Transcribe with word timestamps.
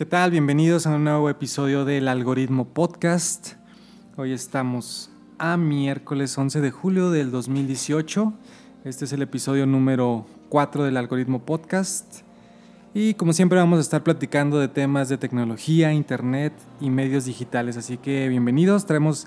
¿Qué 0.00 0.06
tal? 0.06 0.30
Bienvenidos 0.30 0.86
a 0.86 0.94
un 0.94 1.04
nuevo 1.04 1.28
episodio 1.28 1.84
del 1.84 2.08
Algoritmo 2.08 2.64
Podcast. 2.64 3.56
Hoy 4.16 4.32
estamos 4.32 5.10
a 5.36 5.58
miércoles 5.58 6.38
11 6.38 6.62
de 6.62 6.70
julio 6.70 7.10
del 7.10 7.30
2018. 7.30 8.32
Este 8.86 9.04
es 9.04 9.12
el 9.12 9.20
episodio 9.20 9.66
número 9.66 10.24
4 10.48 10.84
del 10.84 10.96
Algoritmo 10.96 11.44
Podcast. 11.44 12.22
Y 12.94 13.12
como 13.12 13.34
siempre 13.34 13.58
vamos 13.58 13.76
a 13.76 13.82
estar 13.82 14.02
platicando 14.02 14.58
de 14.58 14.68
temas 14.68 15.10
de 15.10 15.18
tecnología, 15.18 15.92
internet 15.92 16.54
y 16.80 16.88
medios 16.88 17.26
digitales. 17.26 17.76
Así 17.76 17.98
que 17.98 18.26
bienvenidos. 18.30 18.86
Traemos 18.86 19.26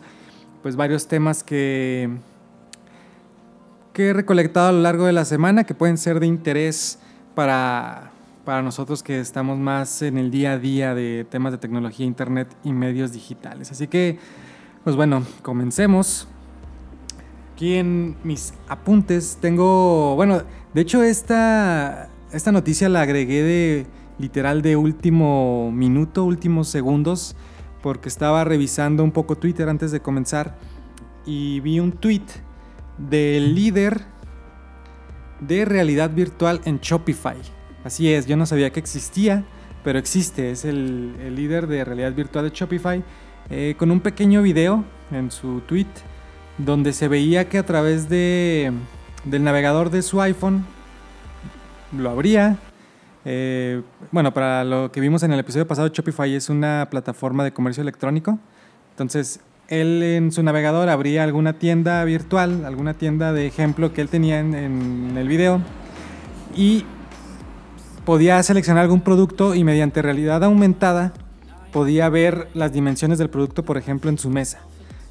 pues 0.64 0.76
varios 0.76 1.08
temas 1.08 1.44
que, 1.44 2.10
que 3.94 4.08
he 4.08 4.14
recolectado 4.14 4.70
a 4.70 4.72
lo 4.72 4.82
largo 4.82 5.06
de 5.06 5.14
la 5.14 5.26
semana 5.26 5.66
que 5.66 5.76
pueden 5.76 6.00
ser 6.00 6.20
de 6.20 6.26
interés 6.26 6.98
para 7.36 8.13
para 8.46 8.62
nosotros 8.62 9.04
que 9.04 9.20
estamos 9.20 9.58
más 9.58 10.02
en 10.02 10.18
el 10.18 10.32
día 10.32 10.54
a 10.54 10.60
día 10.60 10.94
de 10.94 11.26
temas 11.30 11.52
de 11.52 11.58
tecnología, 11.58 12.06
internet 12.06 12.48
y 12.64 12.74
medios 12.74 13.14
digitales. 13.14 13.72
Así 13.72 13.88
que, 13.88 14.20
pues 14.84 14.96
bueno, 14.96 15.24
comencemos. 15.42 16.28
Aquí 17.54 17.76
en 17.76 18.18
mis 18.24 18.54
apuntes 18.68 19.38
tengo, 19.40 20.16
bueno, 20.16 20.42
de 20.74 20.82
hecho 20.82 21.04
esta, 21.04 22.10
esta 22.32 22.52
noticia 22.52 22.90
la 22.90 23.02
agregué 23.02 23.44
de 23.44 23.88
literal 24.18 24.62
de 24.62 24.76
último 24.76 25.72
minuto, 25.72 26.24
últimos 26.26 26.68
segundos, 26.68 27.36
porque 27.82 28.10
estaba 28.10 28.44
revisando 28.44 29.04
un 29.04 29.12
poco 29.12 29.38
Twitter 29.38 29.70
antes 29.70 29.92
de 29.92 30.02
comenzar 30.02 30.58
y 31.26 31.60
vi 31.62 31.80
un 31.80 31.92
tweet 31.92 32.26
del 32.98 33.56
líder 33.56 34.02
de 35.40 35.66
realidad 35.66 36.12
virtual 36.12 36.62
en 36.66 36.80
Shopify. 36.80 37.38
Así 37.84 38.12
es, 38.12 38.26
yo 38.28 38.38
no 38.38 38.46
sabía 38.46 38.72
que 38.72 38.80
existía, 38.80 39.44
pero 39.84 40.00
existe. 40.00 40.52
Es 40.52 40.66
el, 40.66 41.36
líder 41.36 41.68
de 41.68 41.84
realidad 41.84 42.14
virtual 42.14 42.50
de 42.50 42.56
Shopify. 42.56 43.04
Eh, 43.50 43.76
con 43.78 43.92
un 43.92 44.00
pequeño 44.00 44.42
video 44.42 44.86
en 45.12 45.30
su 45.30 45.60
tweet 45.62 45.88
donde 46.58 46.94
se 46.94 47.10
veía 47.10 47.50
que 47.50 47.58
a 47.58 47.66
través 47.66 48.08
de, 48.08 48.72
del 49.26 49.44
navegador 49.44 49.90
de 49.90 50.02
su 50.02 50.22
iPhone 50.22 50.66
lo 51.98 52.10
abría. 52.10 52.58
Eh, 53.26 53.82
bueno, 54.12 54.34
para 54.34 54.64
lo 54.64 54.92
que 54.92 55.02
vimos 55.02 55.24
en 55.24 55.34
el 55.34 55.40
episodio 55.40 55.68
pasado, 55.68 55.90
Shopify 55.90 56.34
es 56.34 56.50
una 56.50 56.88
plataforma 56.90 57.44
de 57.44 57.52
comercio 57.52 57.82
electrónico. 57.82 58.40
Entonces, 58.92 59.42
él 59.68 60.04
en 60.04 60.32
su 60.32 60.42
navegador 60.42 60.88
abría 60.88 61.24
alguna 61.24 61.54
tienda 61.54 62.04
virtual, 62.06 62.64
alguna 62.66 62.94
tienda 62.94 63.34
de 63.34 63.48
ejemplo 63.48 63.94
que 63.94 64.02
él 64.02 64.08
tenía 64.08 64.40
en, 64.40 64.54
en 64.56 65.18
el 65.18 65.28
video. 65.28 65.62
Y 66.56 66.86
podía 68.06 68.42
seleccionar 68.44 68.84
algún 68.84 69.02
producto 69.02 69.56
y 69.56 69.64
mediante 69.64 70.02
realidad 70.02 70.44
aumentada 70.44 71.14
podía 71.72 72.10
ver 72.10 72.48
las 72.54 72.72
dimensiones 72.72 73.18
del 73.18 73.30
producto, 73.30 73.64
por 73.64 73.78
ejemplo, 73.78 74.10
en 74.10 74.18
su 74.18 74.30
mesa. 74.30 74.60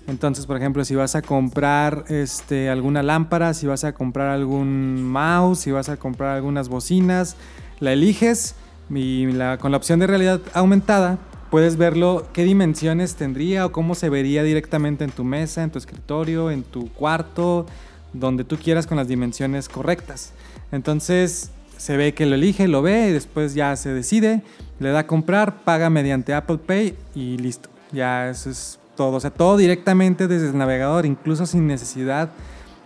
Entonces, 0.07 0.47
por 0.47 0.57
ejemplo, 0.57 0.85
si 0.85 0.95
vas 0.95 1.15
a 1.15 1.23
comprar 1.23 2.05
este, 2.09 2.69
alguna 2.69 3.03
lámpara, 3.03 3.55
si 3.55 3.67
vas 3.67 3.85
a 3.85 3.93
comprar 3.93 4.29
algún 4.29 5.03
mouse, 5.03 5.61
si 5.61 5.71
vas 5.71 5.89
a 5.89 5.97
comprar 5.97 6.37
algunas 6.37 6.69
bocinas, 6.69 7.37
la 7.81 7.93
eliges 7.93 8.55
y 8.91 9.27
con 9.61 9.71
la 9.71 9.77
opción 9.77 10.01
de 10.01 10.07
realidad 10.07 10.41
aumentada 10.55 11.19
puedes 11.51 11.77
verlo 11.77 12.27
qué 12.33 12.45
dimensiones 12.45 13.15
tendría 13.15 13.67
o 13.67 13.73
cómo 13.73 13.95
se 13.95 14.09
vería 14.09 14.43
directamente 14.43 15.05
en 15.05 15.11
tu 15.11 15.25
mesa, 15.25 15.63
en 15.63 15.71
tu 15.71 15.79
escritorio, 15.79 16.51
en 16.51 16.63
tu 16.63 16.91
cuarto, 16.93 17.67
donde 18.13 18.45
tú 18.45 18.57
quieras 18.57 18.87
con 18.87 18.97
las 18.97 19.07
dimensiones 19.07 19.69
correctas. 19.69 20.33
Entonces, 20.73 21.51
se 21.77 21.97
ve 21.97 22.15
que 22.15 22.27
lo 22.27 22.35
elige, 22.35 22.69
lo 22.69 22.83
ve 22.83 23.09
y 23.09 23.13
después 23.13 23.55
ya 23.55 23.75
se 23.77 23.93
decide, 23.93 24.43
le 24.79 24.91
da 24.91 25.01
a 25.01 25.07
comprar, 25.07 25.65
paga 25.65 25.91
mediante 25.91 26.35
Apple 26.35 26.59
Pay 26.59 26.97
y 27.15 27.39
listo. 27.39 27.69
Ya 27.93 28.31
eso 28.31 28.51
es 28.51 28.79
todo. 28.97 29.17
O 29.17 29.21
sea, 29.21 29.31
todo 29.31 29.57
directamente 29.57 30.29
desde 30.29 30.49
el 30.49 30.57
navegador, 30.57 31.07
incluso 31.07 31.47
sin 31.47 31.67
necesidad 31.67 32.31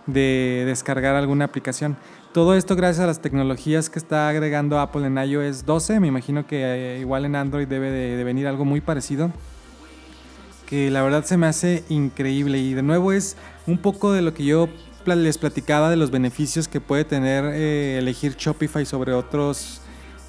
de 0.05 0.63
descargar 0.65 1.15
alguna 1.15 1.45
aplicación. 1.45 1.97
Todo 2.33 2.55
esto 2.55 2.75
gracias 2.75 3.03
a 3.03 3.07
las 3.07 3.19
tecnologías 3.19 3.89
que 3.89 3.99
está 3.99 4.29
agregando 4.29 4.79
Apple 4.79 5.07
en 5.07 5.17
iOS 5.17 5.65
12. 5.65 5.99
Me 5.99 6.07
imagino 6.07 6.45
que 6.45 6.63
eh, 6.63 6.99
igual 6.99 7.25
en 7.25 7.35
Android 7.35 7.67
debe 7.67 7.89
de, 7.89 8.23
venir 8.23 8.47
algo 8.47 8.63
muy 8.65 8.81
parecido. 8.81 9.31
Que 10.67 10.91
la 10.91 11.01
verdad 11.01 11.23
se 11.23 11.37
me 11.37 11.47
hace 11.47 11.83
increíble. 11.89 12.59
Y 12.59 12.73
de 12.73 12.83
nuevo 12.83 13.11
es 13.11 13.37
un 13.65 13.77
poco 13.77 14.11
de 14.11 14.21
lo 14.21 14.33
que 14.33 14.45
yo 14.45 14.69
les 15.15 15.37
platicaba 15.37 15.89
de 15.89 15.95
los 15.95 16.11
beneficios 16.11 16.67
que 16.67 16.81
puede 16.81 17.05
tener 17.05 17.45
eh, 17.45 17.97
elegir 17.97 18.35
Shopify 18.37 18.85
sobre 18.85 19.13
otras 19.13 19.81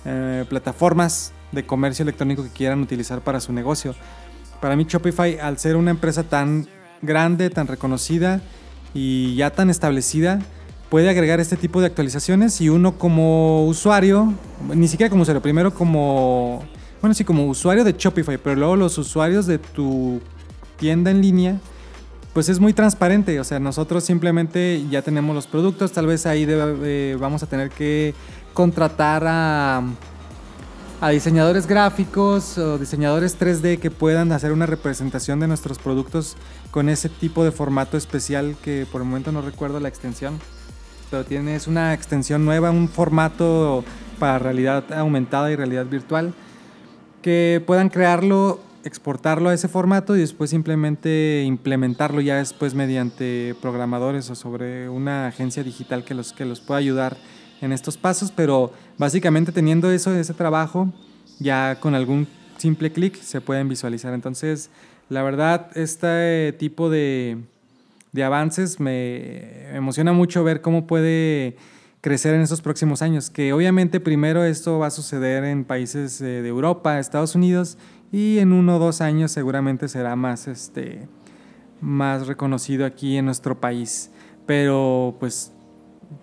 eh, 0.04 0.44
plataformas 0.48 1.32
de 1.52 1.64
comercio 1.64 2.02
electrónico 2.02 2.42
que 2.42 2.50
quieran 2.50 2.80
utilizar 2.82 3.20
para 3.20 3.40
su 3.40 3.52
negocio. 3.52 3.94
Para 4.60 4.76
mí 4.76 4.84
Shopify, 4.88 5.38
al 5.38 5.58
ser 5.58 5.76
una 5.76 5.90
empresa 5.90 6.22
tan 6.22 6.68
grande, 7.02 7.50
tan 7.50 7.66
reconocida 7.66 8.40
y 8.94 9.34
ya 9.36 9.50
tan 9.50 9.70
establecida, 9.70 10.40
puede 10.88 11.08
agregar 11.10 11.40
este 11.40 11.56
tipo 11.56 11.80
de 11.80 11.86
actualizaciones 11.86 12.60
y 12.60 12.68
uno 12.68 12.98
como 12.98 13.66
usuario, 13.66 14.32
ni 14.74 14.88
siquiera 14.88 15.10
como 15.10 15.22
usuario, 15.22 15.42
primero 15.42 15.72
como, 15.72 16.64
bueno, 17.00 17.14
sí, 17.14 17.24
como 17.24 17.46
usuario 17.46 17.84
de 17.84 17.94
Shopify, 17.96 18.38
pero 18.38 18.56
luego 18.56 18.76
los 18.76 18.98
usuarios 18.98 19.46
de 19.46 19.58
tu 19.58 20.20
tienda 20.76 21.10
en 21.10 21.20
línea, 21.20 21.60
pues 22.32 22.48
es 22.48 22.60
muy 22.60 22.72
transparente. 22.72 23.40
O 23.40 23.44
sea, 23.44 23.58
nosotros 23.58 24.04
simplemente 24.04 24.84
ya 24.90 25.02
tenemos 25.02 25.34
los 25.34 25.46
productos, 25.46 25.92
tal 25.92 26.06
vez 26.06 26.26
ahí 26.26 26.46
eh, 26.48 27.16
vamos 27.18 27.42
a 27.42 27.46
tener 27.46 27.70
que 27.70 28.14
contratar 28.54 29.24
a, 29.26 29.82
diseñadores 31.12 31.68
gráficos 31.68 32.58
o 32.58 32.76
diseñadores 32.76 33.38
3D 33.38 33.78
que 33.78 33.90
puedan 33.90 34.32
hacer 34.32 34.50
una 34.52 34.66
representación 34.66 35.38
de 35.38 35.46
nuestros 35.46 35.78
productos 35.78 36.36
con 36.72 36.88
ese 36.88 37.08
tipo 37.08 37.44
de 37.44 37.52
formato 37.52 37.96
especial 37.96 38.56
que 38.62 38.84
por 38.90 39.00
el 39.02 39.06
momento 39.06 39.30
no 39.30 39.42
recuerdo 39.42 39.78
la 39.78 39.88
extensión. 39.88 40.40
Pero 41.10 41.24
tienes 41.24 41.68
una 41.68 41.94
extensión 41.94 42.44
nueva, 42.44 42.70
un 42.70 42.88
formato 42.88 43.84
para 44.18 44.38
realidad 44.40 44.92
aumentada 44.92 45.50
y 45.52 45.56
realidad 45.56 45.86
virtual 45.86 46.34
que 47.22 47.62
puedan 47.66 47.88
crearlo 47.88 48.60
exportarlo 48.84 49.48
a 49.48 49.54
ese 49.54 49.68
formato 49.68 50.16
y 50.16 50.20
después 50.20 50.50
simplemente 50.50 51.42
implementarlo 51.44 52.20
ya 52.20 52.36
después 52.36 52.74
mediante 52.74 53.54
programadores 53.60 54.30
o 54.30 54.34
sobre 54.34 54.88
una 54.88 55.26
agencia 55.26 55.62
digital 55.62 56.04
que 56.04 56.14
los, 56.14 56.32
que 56.32 56.44
los 56.44 56.60
pueda 56.60 56.78
ayudar 56.78 57.16
en 57.60 57.72
estos 57.72 57.96
pasos, 57.96 58.32
pero 58.34 58.72
básicamente 58.98 59.52
teniendo 59.52 59.90
eso, 59.90 60.14
ese 60.14 60.34
trabajo, 60.34 60.92
ya 61.38 61.78
con 61.80 61.94
algún 61.94 62.26
simple 62.56 62.92
clic 62.92 63.20
se 63.20 63.40
pueden 63.40 63.68
visualizar. 63.68 64.14
Entonces, 64.14 64.70
la 65.08 65.22
verdad, 65.22 65.70
este 65.76 66.54
tipo 66.58 66.90
de, 66.90 67.38
de 68.12 68.24
avances 68.24 68.78
me 68.80 69.74
emociona 69.74 70.12
mucho 70.12 70.44
ver 70.44 70.60
cómo 70.60 70.86
puede 70.86 71.56
crecer 72.00 72.34
en 72.34 72.42
estos 72.42 72.62
próximos 72.62 73.02
años, 73.02 73.28
que 73.28 73.52
obviamente 73.52 73.98
primero 73.98 74.44
esto 74.44 74.78
va 74.78 74.86
a 74.86 74.90
suceder 74.90 75.44
en 75.44 75.64
países 75.64 76.20
de 76.20 76.46
Europa, 76.46 76.98
Estados 77.00 77.34
Unidos, 77.34 77.76
y 78.10 78.38
en 78.38 78.52
uno 78.52 78.76
o 78.76 78.78
dos 78.78 79.00
años 79.00 79.30
seguramente 79.32 79.88
será 79.88 80.16
más, 80.16 80.48
este, 80.48 81.08
más 81.80 82.26
reconocido 82.26 82.86
aquí 82.86 83.16
en 83.16 83.26
nuestro 83.26 83.60
país. 83.60 84.10
Pero 84.46 85.16
pues 85.20 85.52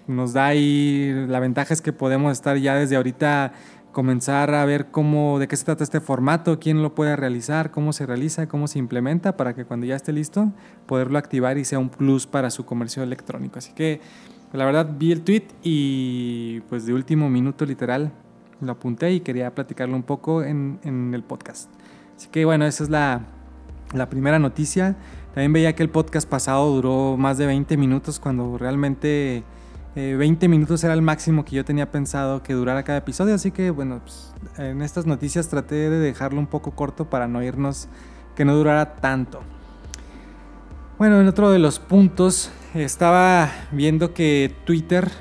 nos 0.08 0.34
da 0.34 0.48
ahí, 0.48 1.14
la 1.28 1.40
ventaja 1.40 1.74
es 1.74 1.82
que 1.82 1.94
podemos 1.94 2.32
estar 2.32 2.58
ya 2.58 2.76
desde 2.76 2.96
ahorita 2.96 3.54
comenzar 3.92 4.54
a 4.54 4.66
ver 4.66 4.88
cómo, 4.88 5.40
de 5.40 5.48
qué 5.48 5.56
se 5.56 5.64
trata 5.64 5.84
este 5.84 6.02
formato, 6.02 6.60
quién 6.60 6.82
lo 6.82 6.96
puede 6.96 7.16
realizar, 7.16 7.72
cómo 7.72 7.94
se 7.94 8.06
realiza, 8.06 8.48
cómo 8.48 8.68
se 8.68 8.78
implementa, 8.78 9.38
para 9.38 9.54
que 9.54 9.64
cuando 9.64 9.86
ya 9.86 9.96
esté 9.96 10.12
listo, 10.12 10.52
poderlo 10.86 11.18
activar 11.18 11.58
y 11.58 11.64
sea 11.64 11.80
un 11.80 11.90
plus 11.90 12.28
para 12.28 12.50
su 12.50 12.66
comercio 12.66 13.04
electrónico. 13.04 13.60
Así 13.60 13.72
que, 13.74 14.02
la 14.52 14.66
verdad, 14.66 14.90
vi 14.98 15.14
el 15.14 15.22
tweet 15.22 15.48
y 15.64 16.60
pues 16.68 16.86
de 16.86 16.94
último 16.94 17.30
minuto 17.30 17.66
literal 17.66 18.12
lo 18.62 18.72
apunté 18.72 19.12
y 19.12 19.20
quería 19.20 19.54
platicarlo 19.54 19.96
un 19.96 20.04
poco 20.04 20.44
en, 20.44 20.80
el 21.14 21.24
podcast. 21.24 21.70
Así 22.16 22.30
que 22.30 22.46
bueno, 22.46 22.66
esa 22.66 22.84
es 22.84 22.90
la, 22.90 23.22
la, 23.94 24.10
primera 24.10 24.40
noticia. 24.40 24.96
También 25.34 25.54
veía 25.54 25.76
que 25.76 25.84
el 25.84 25.90
podcast 25.90 26.30
pasado 26.30 26.74
duró 26.74 27.18
más 27.18 27.38
de 27.38 27.46
20 27.46 27.76
minutos 27.78 28.20
cuando 28.20 28.58
realmente 28.58 29.44
20 29.96 30.46
eh, 30.46 30.50
minutos 30.50 30.84
era 30.84 30.94
el 30.94 31.02
máximo 31.02 31.46
que 31.46 31.56
yo 31.56 31.64
tenía 31.64 31.90
pensado 31.90 32.44
que 32.44 32.54
durara 32.54 32.84
cada 32.84 33.00
episodio. 33.00 33.36
Así 33.36 33.52
que 33.52 33.70
bueno, 33.70 34.02
pues, 34.02 34.34
en 34.58 34.82
estas 34.82 35.06
noticias 35.06 35.48
traté 35.48 35.90
de 35.90 36.00
dejarlo 36.00 36.40
un 36.40 36.48
poco 36.48 36.72
corto 36.72 37.10
para 37.10 37.28
no 37.28 37.42
irnos, 37.44 37.88
que 38.36 38.46
no 38.46 38.56
durara 38.56 38.96
tanto. 38.96 39.42
Bueno, 40.98 41.20
en 41.20 41.28
otro 41.28 41.52
de 41.52 41.60
los 41.60 41.80
puntos, 41.80 42.52
estaba 42.74 43.50
viendo 43.72 44.14
que 44.14 44.54
Twitter 44.66 45.12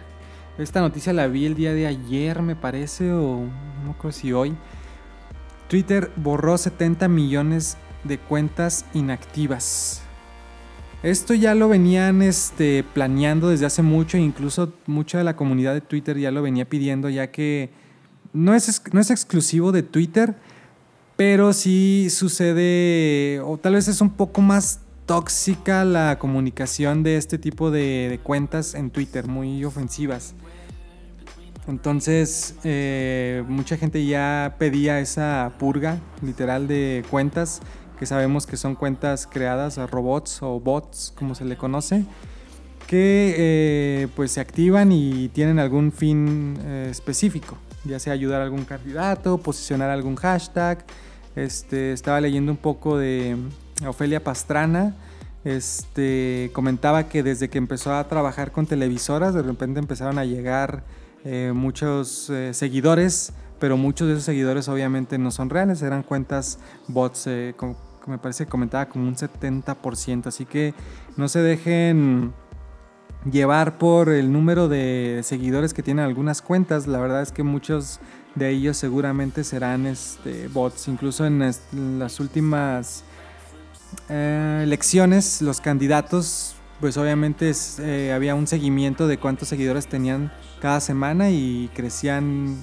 esta 0.58 0.80
noticia 0.80 1.12
la 1.12 1.26
vi 1.26 1.46
el 1.46 1.54
día 1.54 1.72
de 1.74 1.86
ayer, 1.86 2.42
me 2.42 2.56
parece, 2.56 3.12
o 3.12 3.40
no 3.84 3.90
acuerdo 3.90 4.12
si 4.12 4.32
hoy. 4.32 4.54
Twitter 5.68 6.10
borró 6.16 6.56
70 6.56 7.08
millones 7.08 7.76
de 8.04 8.18
cuentas 8.18 8.84
inactivas. 8.94 10.02
Esto 11.02 11.34
ya 11.34 11.54
lo 11.54 11.68
venían 11.68 12.22
este, 12.22 12.84
planeando 12.94 13.48
desde 13.48 13.66
hace 13.66 13.82
mucho, 13.82 14.16
incluso 14.16 14.72
mucha 14.86 15.18
de 15.18 15.24
la 15.24 15.36
comunidad 15.36 15.74
de 15.74 15.80
Twitter 15.80 16.18
ya 16.18 16.30
lo 16.30 16.40
venía 16.40 16.68
pidiendo, 16.68 17.10
ya 17.10 17.30
que 17.30 17.70
no 18.32 18.54
es, 18.54 18.82
no 18.92 19.00
es 19.00 19.10
exclusivo 19.10 19.72
de 19.72 19.82
Twitter, 19.82 20.34
pero 21.16 21.52
sí 21.52 22.08
sucede, 22.10 23.40
o 23.40 23.58
tal 23.58 23.74
vez 23.74 23.88
es 23.88 24.00
un 24.00 24.10
poco 24.10 24.40
más 24.40 24.80
tóxica 25.06 25.84
la 25.84 26.18
comunicación 26.18 27.02
de 27.02 27.16
este 27.16 27.38
tipo 27.38 27.70
de, 27.70 28.20
cuentas 28.22 28.74
en 28.74 28.90
Twitter, 28.90 29.26
muy 29.26 29.64
ofensivas. 29.64 30.34
Entonces, 31.66 32.56
eh, 32.64 33.42
mucha 33.48 33.76
gente 33.76 34.04
ya 34.04 34.56
pedía 34.58 35.00
esa 35.00 35.52
purga 35.58 35.98
literal 36.22 36.68
de 36.68 37.04
cuentas, 37.10 37.60
que 37.98 38.06
sabemos 38.06 38.46
que 38.46 38.56
son 38.56 38.74
cuentas 38.74 39.26
creadas 39.26 39.78
a 39.78 39.86
robots 39.86 40.42
o 40.42 40.60
bots, 40.60 41.12
como 41.16 41.34
se 41.34 41.44
le 41.44 41.56
conoce, 41.56 42.04
que 42.86 43.34
eh, 43.38 44.08
pues 44.14 44.32
se 44.32 44.40
activan 44.40 44.92
y 44.92 45.28
tienen 45.28 45.58
algún 45.58 45.90
fin 45.90 46.58
eh, 46.64 46.88
específico, 46.90 47.56
ya 47.84 47.98
sea 47.98 48.12
ayudar 48.12 48.42
a 48.42 48.44
algún 48.44 48.64
candidato, 48.64 49.38
posicionar 49.38 49.90
algún 49.90 50.16
hashtag. 50.16 50.84
Este, 51.34 51.92
estaba 51.92 52.20
leyendo 52.20 52.52
un 52.52 52.58
poco 52.58 52.98
de 52.98 53.36
Ofelia 53.86 54.22
Pastrana, 54.22 54.94
este, 55.44 56.50
comentaba 56.52 57.08
que 57.08 57.22
desde 57.22 57.48
que 57.50 57.58
empezó 57.58 57.94
a 57.94 58.08
trabajar 58.08 58.52
con 58.52 58.66
televisoras, 58.66 59.34
de 59.34 59.42
repente 59.42 59.78
empezaron 59.78 60.18
a 60.18 60.24
llegar 60.24 60.84
eh, 61.24 61.52
muchos 61.54 62.30
eh, 62.30 62.54
seguidores, 62.54 63.32
pero 63.58 63.76
muchos 63.76 64.08
de 64.08 64.14
esos 64.14 64.24
seguidores 64.24 64.68
obviamente 64.68 65.18
no 65.18 65.30
son 65.30 65.50
reales, 65.50 65.82
eran 65.82 66.02
cuentas 66.02 66.58
bots, 66.88 67.26
eh, 67.26 67.54
me 68.06 68.18
parece 68.18 68.44
que 68.44 68.50
comentaba 68.50 68.86
como 68.86 69.06
un 69.06 69.16
70%, 69.16 70.26
así 70.26 70.46
que 70.46 70.74
no 71.16 71.28
se 71.28 71.40
dejen 71.40 72.32
llevar 73.30 73.78
por 73.78 74.08
el 74.10 74.32
número 74.32 74.68
de 74.68 75.20
seguidores 75.24 75.74
que 75.74 75.82
tienen 75.82 76.04
algunas 76.04 76.42
cuentas, 76.42 76.86
la 76.86 77.00
verdad 77.00 77.22
es 77.22 77.32
que 77.32 77.42
muchos 77.42 78.00
de 78.34 78.50
ellos 78.50 78.76
seguramente 78.76 79.44
serán 79.44 79.86
este, 79.86 80.48
bots, 80.48 80.88
incluso 80.88 81.26
en 81.26 81.38
las 81.98 82.20
últimas 82.20 83.04
eh, 84.08 84.60
elecciones, 84.62 85.42
los 85.42 85.60
candidatos, 85.60 86.54
pues 86.80 86.96
obviamente 86.96 87.52
eh, 87.78 88.12
había 88.14 88.34
un 88.34 88.46
seguimiento 88.46 89.06
de 89.06 89.18
cuántos 89.18 89.48
seguidores 89.48 89.86
tenían 89.86 90.32
cada 90.60 90.80
semana 90.80 91.30
y 91.30 91.70
crecían 91.74 92.62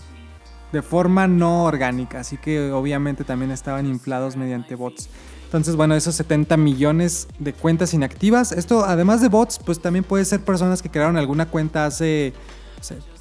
de 0.71 0.81
forma 0.81 1.27
no 1.27 1.65
orgánica, 1.65 2.19
así 2.19 2.37
que 2.37 2.71
obviamente 2.71 3.23
también 3.23 3.51
estaban 3.51 3.85
inflados 3.85 4.35
mediante 4.35 4.75
bots. 4.75 5.09
Entonces, 5.45 5.75
bueno, 5.75 5.95
esos 5.95 6.15
70 6.15 6.55
millones 6.55 7.27
de 7.39 7.51
cuentas 7.51 7.93
inactivas, 7.93 8.53
esto 8.53 8.85
además 8.85 9.21
de 9.21 9.27
bots, 9.27 9.59
pues 9.59 9.81
también 9.81 10.05
puede 10.05 10.23
ser 10.23 10.39
personas 10.39 10.81
que 10.81 10.89
crearon 10.89 11.17
alguna 11.17 11.47
cuenta 11.47 11.85
hace 11.85 12.33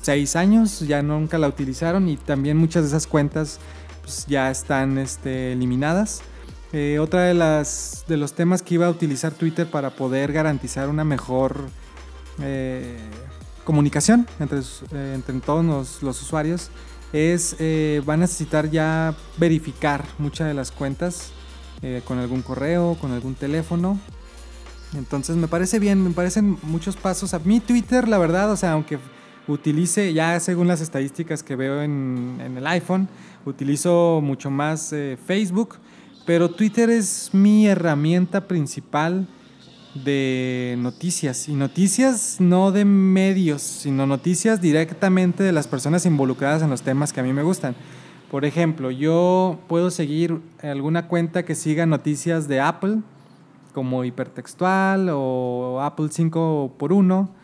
6 0.02 0.36
años, 0.36 0.80
ya 0.80 1.02
nunca 1.02 1.38
la 1.38 1.48
utilizaron 1.48 2.08
y 2.08 2.16
también 2.16 2.56
muchas 2.56 2.82
de 2.82 2.88
esas 2.88 3.08
cuentas 3.08 3.58
pues, 4.02 4.26
ya 4.26 4.50
están 4.50 4.98
este, 4.98 5.52
eliminadas. 5.52 6.22
Eh, 6.72 7.00
otra 7.00 7.22
de 7.22 7.34
las 7.34 8.04
de 8.06 8.16
los 8.16 8.32
temas 8.34 8.62
que 8.62 8.74
iba 8.74 8.86
a 8.86 8.90
utilizar 8.90 9.32
Twitter 9.32 9.68
para 9.68 9.90
poder 9.90 10.32
garantizar 10.32 10.88
una 10.88 11.04
mejor 11.04 11.66
eh, 12.40 12.96
comunicación 13.64 14.26
entre, 14.38 14.60
eh, 14.60 15.12
entre 15.14 15.40
todos 15.40 15.64
los, 16.00 16.22
usuarios 16.22 16.70
es 17.12 17.56
va 18.08 18.14
a 18.14 18.16
necesitar 18.16 18.70
ya 18.70 19.16
verificar 19.36 20.04
muchas 20.18 20.46
de 20.46 20.54
las 20.54 20.70
cuentas 20.70 21.32
con 22.04 22.18
algún 22.18 22.42
correo, 22.42 22.96
con 23.00 23.10
algún 23.10 23.34
teléfono. 23.34 23.98
Entonces 24.94 25.34
me 25.34 25.48
parece 25.48 25.80
bien, 25.80 26.04
me 26.04 26.10
parecen 26.10 26.56
muchos 26.62 26.96
pasos. 26.96 27.34
A 27.34 27.40
mí 27.40 27.58
Twitter, 27.58 28.06
la 28.06 28.18
verdad, 28.18 28.52
o 28.52 28.56
sea, 28.56 28.72
aunque 28.72 28.98
utilice, 29.48 30.12
ya 30.12 30.38
según 30.38 30.68
las 30.68 30.80
estadísticas 30.82 31.42
que 31.42 31.56
veo 31.56 31.82
en, 31.82 32.38
en 32.40 32.56
el 32.58 32.66
iPhone, 32.68 33.08
utilizo 33.44 34.20
mucho 34.22 34.50
más 34.50 34.94
Facebook 35.26 35.78
pero 36.26 36.50
Twitter 36.50 36.90
es 36.90 37.30
mi 37.32 37.66
herramienta 37.66 38.46
principal 38.46 39.26
de 39.94 40.76
noticias. 40.78 41.48
Y 41.48 41.54
noticias 41.54 42.36
no 42.38 42.72
de 42.72 42.84
medios, 42.84 43.62
sino 43.62 44.06
noticias 44.06 44.60
directamente 44.60 45.42
de 45.42 45.52
las 45.52 45.66
personas 45.66 46.06
involucradas 46.06 46.62
en 46.62 46.70
los 46.70 46.82
temas 46.82 47.12
que 47.12 47.20
a 47.20 47.22
mí 47.22 47.32
me 47.32 47.42
gustan. 47.42 47.74
Por 48.30 48.44
ejemplo, 48.44 48.90
yo 48.90 49.58
puedo 49.66 49.90
seguir 49.90 50.40
alguna 50.62 51.08
cuenta 51.08 51.44
que 51.44 51.54
siga 51.54 51.86
noticias 51.86 52.46
de 52.46 52.60
Apple, 52.60 52.98
como 53.74 54.04
hipertextual 54.04 55.08
o 55.10 55.80
Apple 55.82 56.08
5 56.10 56.74
por 56.78 56.92
1 56.92 57.40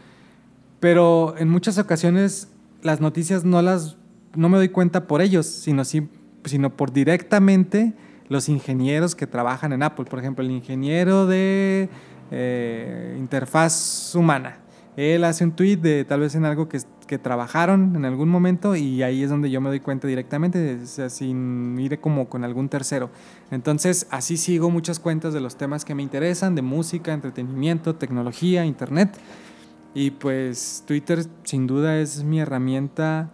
pero 0.81 1.35
en 1.39 1.49
muchas 1.49 1.79
ocasiones 1.79 2.49
las 2.83 3.01
noticias 3.01 3.45
no 3.45 3.63
las 3.63 3.97
no 4.35 4.49
me 4.49 4.59
doy 4.59 4.69
cuenta 4.69 5.07
por 5.07 5.23
ellos, 5.23 5.47
sino, 5.47 5.83
sino 5.85 6.77
por 6.77 6.93
directamente 6.93 7.95
los 8.29 8.49
ingenieros 8.49 9.15
que 9.15 9.27
trabajan 9.27 9.73
en 9.73 9.83
Apple. 9.83 10.07
Por 10.07 10.19
ejemplo, 10.19 10.45
el 10.45 10.51
ingeniero 10.51 11.27
de 11.27 11.89
eh, 12.31 13.17
interfaz 13.19 14.15
humana. 14.15 14.59
Él 14.97 15.25
hace 15.25 15.45
un 15.45 15.53
tweet 15.53 15.77
de 15.77 16.05
tal 16.05 16.21
vez 16.21 16.35
en 16.35 16.47
algo 16.47 16.69
que, 16.69 16.81
que, 17.07 17.19
trabajaron 17.19 17.95
en 17.97 18.07
algún 18.07 18.31
momento 18.31 18.75
y 18.77 19.03
ahí 19.03 19.23
es 19.23 19.29
donde 19.29 19.51
yo 19.51 19.61
me 19.61 19.69
doy 19.69 19.81
cuenta 19.81 20.09
directamente, 20.09 20.79
o 20.83 20.87
sea, 20.87 21.11
sin 21.11 21.79
ir 21.79 22.01
como 22.01 22.31
con 22.31 22.45
algún 22.45 22.71
tercero. 22.71 23.11
Entonces, 23.51 24.07
así 24.11 24.39
sigo 24.39 24.71
muchas 24.71 24.99
cuentas 24.99 25.35
de 25.35 25.41
los 25.41 25.57
temas 25.57 25.85
que 25.85 25.95
me 25.95 26.03
interesan, 26.03 26.55
de 26.55 26.63
música, 26.63 27.13
entretenimiento, 27.13 27.95
tecnología, 27.95 28.65
internet. 28.65 29.19
Y 29.95 30.13
pues 30.13 30.83
Twitter 30.87 31.27
sin 31.45 31.67
duda 31.67 31.99
es 31.99 32.25
mi 32.25 32.41
herramienta, 32.41 33.31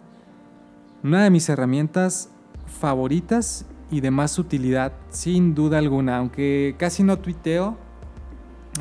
una 1.01 1.23
de 1.23 1.29
mis 1.29 1.47
herramientas 1.47 2.29
favoritas 2.67 3.65
y 3.91 4.01
de 4.01 4.11
más 4.11 4.39
utilidad, 4.39 4.93
sin 5.09 5.55
duda 5.55 5.77
alguna. 5.77 6.17
Aunque 6.17 6.75
casi 6.77 7.03
no 7.03 7.19
tuiteo, 7.19 7.77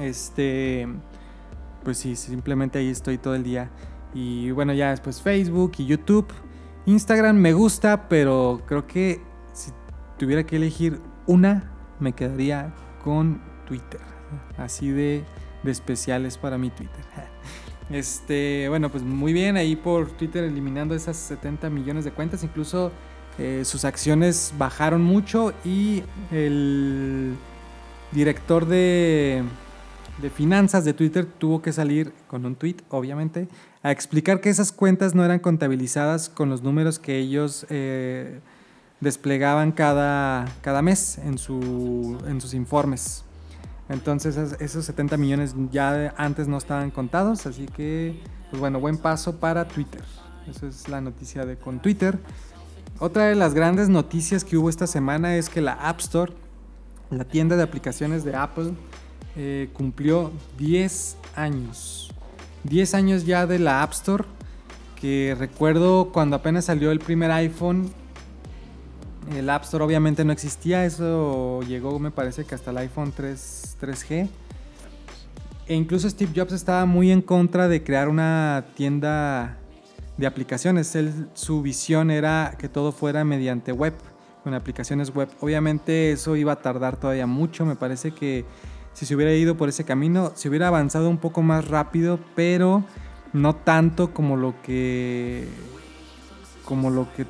este, 0.01 0.87
pues 1.85 1.99
sí, 1.99 2.17
simplemente 2.17 2.79
ahí 2.79 2.89
estoy 2.89 3.19
todo 3.19 3.35
el 3.35 3.43
día. 3.43 3.71
Y 4.15 4.51
bueno, 4.51 4.73
ya 4.73 4.91
después 4.91 5.23
Facebook 5.23 5.73
y 5.79 5.87
YouTube. 5.87 6.27
Instagram 6.87 7.37
me 7.37 7.53
gusta, 7.53 8.09
pero 8.09 8.63
creo 8.67 8.87
que 8.87 9.21
si 9.53 9.71
tuviera 10.19 10.45
que 10.45 10.57
elegir 10.57 11.01
una, 11.27 11.73
me 12.01 12.13
quedaría 12.13 12.75
con 13.03 13.41
Twitter. 13.67 14.01
Así 14.57 14.91
de, 14.91 15.25
especiales 15.65 16.39
para 16.39 16.59
mi 16.59 16.71
Twitter. 16.71 17.05
Este, 17.91 18.71
bueno, 18.71 18.89
pues 18.89 19.03
muy 19.03 19.35
bien 19.35 19.59
ahí 19.59 19.77
por 19.77 20.09
Twitter 20.13 20.45
eliminando 20.45 20.95
esas 20.95 21.15
70 21.17 21.69
millones 21.69 22.07
de 22.07 22.13
cuentas. 22.13 22.43
Incluso 22.43 22.91
eh, 23.39 23.63
sus 23.65 23.85
acciones 23.85 24.53
bajaron 24.59 25.03
mucho 25.03 25.53
y 25.65 26.03
el 26.31 27.35
director 28.13 28.67
de, 28.67 29.43
finanzas 30.35 30.85
de 30.85 30.93
Twitter 30.93 31.25
tuvo 31.25 31.63
que 31.63 31.73
salir 31.73 32.13
con 32.29 32.45
un 32.45 32.55
tweet, 32.55 32.77
obviamente, 32.91 33.49
a 33.83 33.91
explicar 33.91 34.41
que 34.41 34.51
esas 34.51 34.71
cuentas 34.71 35.15
no 35.15 35.25
eran 35.25 35.39
contabilizadas 35.39 36.29
con 36.29 36.51
los 36.51 36.63
números 36.63 36.99
que 36.99 37.19
ellos 37.19 37.67
eh, 37.71 38.41
desplegaban 39.01 39.73
cada, 39.73 40.47
cada 40.61 40.83
mes 40.83 41.19
en, 41.19 41.39
su, 41.39 42.19
en 42.27 42.41
sus 42.41 42.55
informes. 42.55 43.25
Entonces 43.89 44.37
esos 44.61 44.85
70 44.85 45.17
millones 45.17 45.55
ya 45.71 46.15
antes 46.17 46.49
no 46.49 46.57
estaban 46.57 46.91
contados, 46.91 47.47
así 47.47 47.67
que, 47.67 48.21
pues 48.51 48.61
bueno, 48.61 48.79
buen 48.79 48.97
paso 48.97 49.37
para 49.37 49.67
Twitter. 49.67 50.03
Esa 50.49 50.67
es 50.67 50.89
la 50.89 51.01
noticia 51.01 51.45
de 51.45 51.57
con 51.57 51.81
Twitter. 51.81 52.19
Otra 53.05 53.25
de 53.25 53.35
las 53.35 53.53
grandes 53.53 53.89
noticias 53.89 54.45
que 54.45 54.57
hubo 54.57 54.71
esta 54.71 54.87
semana 54.87 55.35
es 55.37 55.49
que 55.49 55.61
la 55.61 55.73
App 55.73 55.99
Store, 55.99 56.33
la 57.11 57.25
tienda 57.25 57.57
de 57.57 57.65
aplicaciones 57.65 58.23
de 58.23 58.37
Apple, 58.37 58.75
eh, 59.35 59.71
cumplió 59.73 60.31
10 60.57 61.17
años. 61.35 62.13
10 62.63 62.95
años 62.95 63.27
ya 63.27 63.49
de 63.49 63.59
la 63.59 63.83
App 63.83 63.91
Store, 63.91 64.23
que 65.01 65.35
recuerdo 65.37 66.13
cuando 66.13 66.37
apenas 66.37 66.67
salió 66.67 66.93
el 66.93 67.01
primer 67.01 67.33
iPhone, 67.33 67.91
el 69.37 69.51
App 69.51 69.65
Store 69.65 69.83
obviamente 69.83 70.25
no 70.25 70.33
existía, 70.33 70.85
eso 70.85 71.61
llegó 71.63 71.99
me 71.99 72.13
parece 72.13 72.45
que 72.45 72.55
hasta 72.55 72.71
el 72.71 72.79
iPhone 72.79 73.13
3, 73.17 73.79
3G. 73.81 74.29
E 75.67 75.75
incluso 75.75 76.09
Steve 76.09 76.31
Jobs 76.37 76.53
estaba 76.53 76.87
muy 76.87 77.11
en 77.11 77.21
contra 77.21 77.67
de 77.67 77.83
crear 77.83 78.09
una 78.09 78.67
tienda 78.77 79.59
de 80.17 80.27
aplicaciones. 80.27 80.97
su 81.35 81.63
visión 81.63 82.11
era 82.11 82.55
que 82.59 82.69
todo 82.69 82.93
fuera 82.93 83.25
mediante 83.25 83.73
web, 83.73 83.95
con 84.45 84.55
aplicaciones 84.55 85.15
web. 85.15 85.29
Obviamente 85.41 86.13
eso 86.13 86.37
iba 86.37 86.53
a 86.53 86.63
tardar 86.63 86.97
todavía 86.97 87.27
mucho, 87.27 87.65
me 87.65 87.77
parece 87.77 88.13
que 88.13 88.45
si 88.93 89.07
se 89.07 89.15
hubiera 89.15 89.33
ido 89.33 89.57
por 89.57 89.69
ese 89.69 89.85
camino, 89.85 90.33
se 90.35 90.49
hubiera 90.49 90.69
avanzado 90.69 91.09
un 91.09 91.19
poco 91.19 91.43
más 91.43 91.69
rápido, 91.69 92.19
pero 92.35 92.85
no 93.33 93.57
tanto 93.57 94.13
como 94.13 94.37
lo 94.37 94.55
que 94.63 95.49
como 96.65 96.91
lo 96.91 97.13
que 97.15 97.27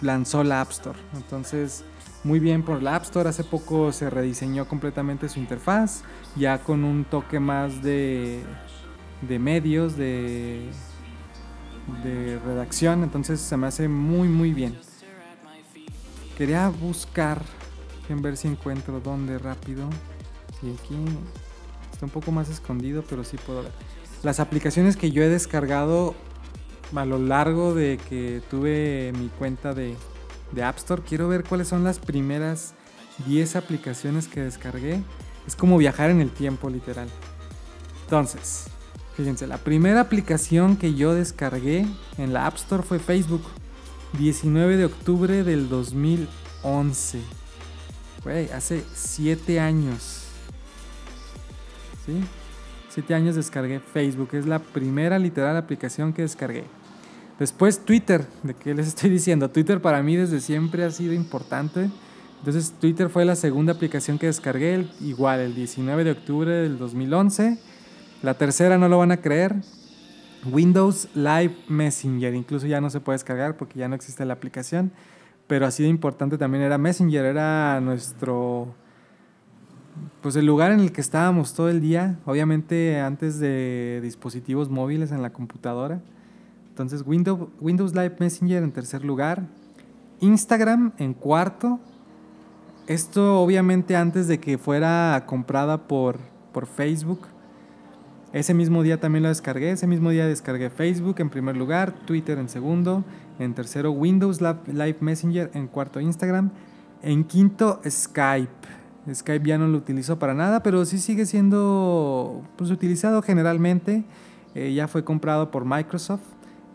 lanzó 0.00 0.44
la 0.44 0.60
App 0.60 0.70
Store. 0.70 0.98
Entonces, 1.14 1.84
muy 2.24 2.40
bien 2.40 2.62
por 2.62 2.82
la 2.82 2.96
App 2.96 3.04
Store. 3.04 3.28
Hace 3.28 3.44
poco 3.44 3.92
se 3.92 4.10
rediseñó 4.10 4.66
completamente 4.66 5.28
su 5.28 5.38
interfaz, 5.38 6.02
ya 6.36 6.58
con 6.58 6.84
un 6.84 7.04
toque 7.04 7.40
más 7.40 7.82
de, 7.82 8.42
de 9.22 9.38
medios, 9.38 9.96
de 9.96 10.68
de 12.02 12.38
redacción, 12.44 13.02
entonces 13.02 13.40
se 13.40 13.56
me 13.56 13.66
hace 13.66 13.88
muy 13.88 14.28
muy 14.28 14.52
bien. 14.52 14.78
Quería 16.36 16.68
buscar 16.68 17.42
ver 18.14 18.36
si 18.36 18.48
encuentro 18.48 19.00
dónde 19.00 19.38
rápido. 19.38 19.88
Aquí 20.58 20.96
está 21.92 22.06
un 22.06 22.10
poco 22.10 22.30
más 22.30 22.48
escondido, 22.48 23.04
pero 23.08 23.24
sí 23.24 23.36
puedo 23.36 23.62
ver. 23.62 23.72
Las 24.22 24.40
aplicaciones 24.40 24.96
que 24.96 25.10
yo 25.10 25.22
he 25.22 25.28
descargado 25.28 26.14
a 26.94 27.04
lo 27.04 27.18
largo 27.18 27.74
de 27.74 27.98
que 28.08 28.42
tuve 28.50 29.12
mi 29.18 29.28
cuenta 29.28 29.74
de, 29.74 29.96
de 30.52 30.62
App 30.62 30.78
Store, 30.78 31.02
quiero 31.06 31.28
ver 31.28 31.44
cuáles 31.44 31.68
son 31.68 31.84
las 31.84 31.98
primeras 31.98 32.74
10 33.26 33.56
aplicaciones 33.56 34.28
que 34.28 34.40
descargué. 34.40 35.02
Es 35.46 35.56
como 35.56 35.78
viajar 35.78 36.10
en 36.10 36.20
el 36.20 36.30
tiempo, 36.30 36.70
literal. 36.70 37.08
Entonces, 38.04 38.66
fíjense, 39.16 39.46
la 39.46 39.58
primera 39.58 40.00
aplicación 40.00 40.76
que 40.76 40.94
yo 40.94 41.14
descargué 41.14 41.86
en 42.18 42.32
la 42.32 42.46
App 42.46 42.56
Store 42.56 42.82
fue 42.82 42.98
Facebook. 42.98 43.42
19 44.18 44.76
de 44.76 44.84
octubre 44.84 45.42
del 45.42 45.68
2011. 45.68 47.20
Güey, 48.22 48.50
hace 48.50 48.82
7 48.94 49.60
años. 49.60 50.24
¿Sí? 52.04 52.14
7 52.90 53.14
años 53.14 53.36
descargué 53.36 53.80
Facebook. 53.80 54.30
Es 54.32 54.46
la 54.46 54.58
primera 54.58 55.18
literal 55.18 55.56
aplicación 55.56 56.12
que 56.12 56.22
descargué. 56.22 56.64
Después 57.38 57.84
Twitter, 57.84 58.26
de 58.42 58.54
qué 58.54 58.74
les 58.74 58.88
estoy 58.88 59.10
diciendo. 59.10 59.50
Twitter 59.50 59.80
para 59.80 60.02
mí 60.02 60.16
desde 60.16 60.40
siempre 60.40 60.84
ha 60.84 60.90
sido 60.90 61.12
importante. 61.12 61.90
Entonces 62.38 62.72
Twitter 62.80 63.08
fue 63.08 63.24
la 63.24 63.36
segunda 63.36 63.72
aplicación 63.72 64.18
que 64.18 64.26
descargué, 64.26 64.86
igual 65.00 65.40
el 65.40 65.54
19 65.54 66.04
de 66.04 66.10
octubre 66.12 66.50
del 66.50 66.78
2011. 66.78 67.58
La 68.26 68.34
tercera 68.34 68.76
no 68.76 68.88
lo 68.88 68.98
van 68.98 69.12
a 69.12 69.18
creer. 69.18 69.54
Windows 70.50 71.08
Live 71.14 71.54
Messenger. 71.68 72.34
Incluso 72.34 72.66
ya 72.66 72.80
no 72.80 72.90
se 72.90 72.98
puede 72.98 73.14
descargar 73.14 73.56
porque 73.56 73.78
ya 73.78 73.86
no 73.86 73.94
existe 73.94 74.24
la 74.24 74.32
aplicación. 74.32 74.90
Pero 75.46 75.64
así 75.64 75.84
de 75.84 75.90
importante 75.90 76.36
también 76.36 76.64
era 76.64 76.76
Messenger. 76.76 77.24
Era 77.24 77.80
nuestro... 77.80 78.74
Pues 80.22 80.34
el 80.34 80.44
lugar 80.44 80.72
en 80.72 80.80
el 80.80 80.90
que 80.90 81.00
estábamos 81.00 81.54
todo 81.54 81.68
el 81.68 81.80
día. 81.80 82.18
Obviamente 82.24 82.98
antes 82.98 83.38
de 83.38 84.00
dispositivos 84.02 84.70
móviles 84.70 85.12
en 85.12 85.22
la 85.22 85.32
computadora. 85.32 86.00
Entonces 86.70 87.04
Windows, 87.06 87.48
Windows 87.60 87.94
Live 87.94 88.16
Messenger 88.18 88.64
en 88.64 88.72
tercer 88.72 89.04
lugar. 89.04 89.44
Instagram 90.18 90.94
en 90.98 91.14
cuarto. 91.14 91.78
Esto 92.88 93.40
obviamente 93.40 93.94
antes 93.94 94.26
de 94.26 94.40
que 94.40 94.58
fuera 94.58 95.22
comprada 95.28 95.86
por, 95.86 96.18
por 96.52 96.66
Facebook. 96.66 97.28
Ese 98.36 98.52
mismo 98.52 98.82
día 98.82 99.00
también 99.00 99.22
lo 99.22 99.30
descargué. 99.30 99.70
Ese 99.70 99.86
mismo 99.86 100.10
día 100.10 100.26
descargué 100.26 100.68
Facebook 100.68 101.16
en 101.20 101.30
primer 101.30 101.56
lugar, 101.56 101.94
Twitter 102.04 102.36
en 102.36 102.50
segundo, 102.50 103.02
en 103.38 103.54
tercero 103.54 103.92
Windows 103.92 104.42
Live 104.42 104.98
Messenger, 105.00 105.50
en 105.54 105.68
cuarto 105.68 106.00
Instagram, 106.00 106.50
en 107.00 107.24
quinto 107.24 107.80
Skype. 107.88 108.68
Skype 109.10 109.48
ya 109.48 109.56
no 109.56 109.68
lo 109.68 109.78
utilizo 109.78 110.18
para 110.18 110.34
nada, 110.34 110.62
pero 110.62 110.84
sí 110.84 110.98
sigue 110.98 111.24
siendo 111.24 112.42
pues, 112.56 112.70
utilizado 112.70 113.22
generalmente. 113.22 114.04
Eh, 114.54 114.74
ya 114.74 114.86
fue 114.86 115.02
comprado 115.02 115.50
por 115.50 115.64
Microsoft 115.64 116.20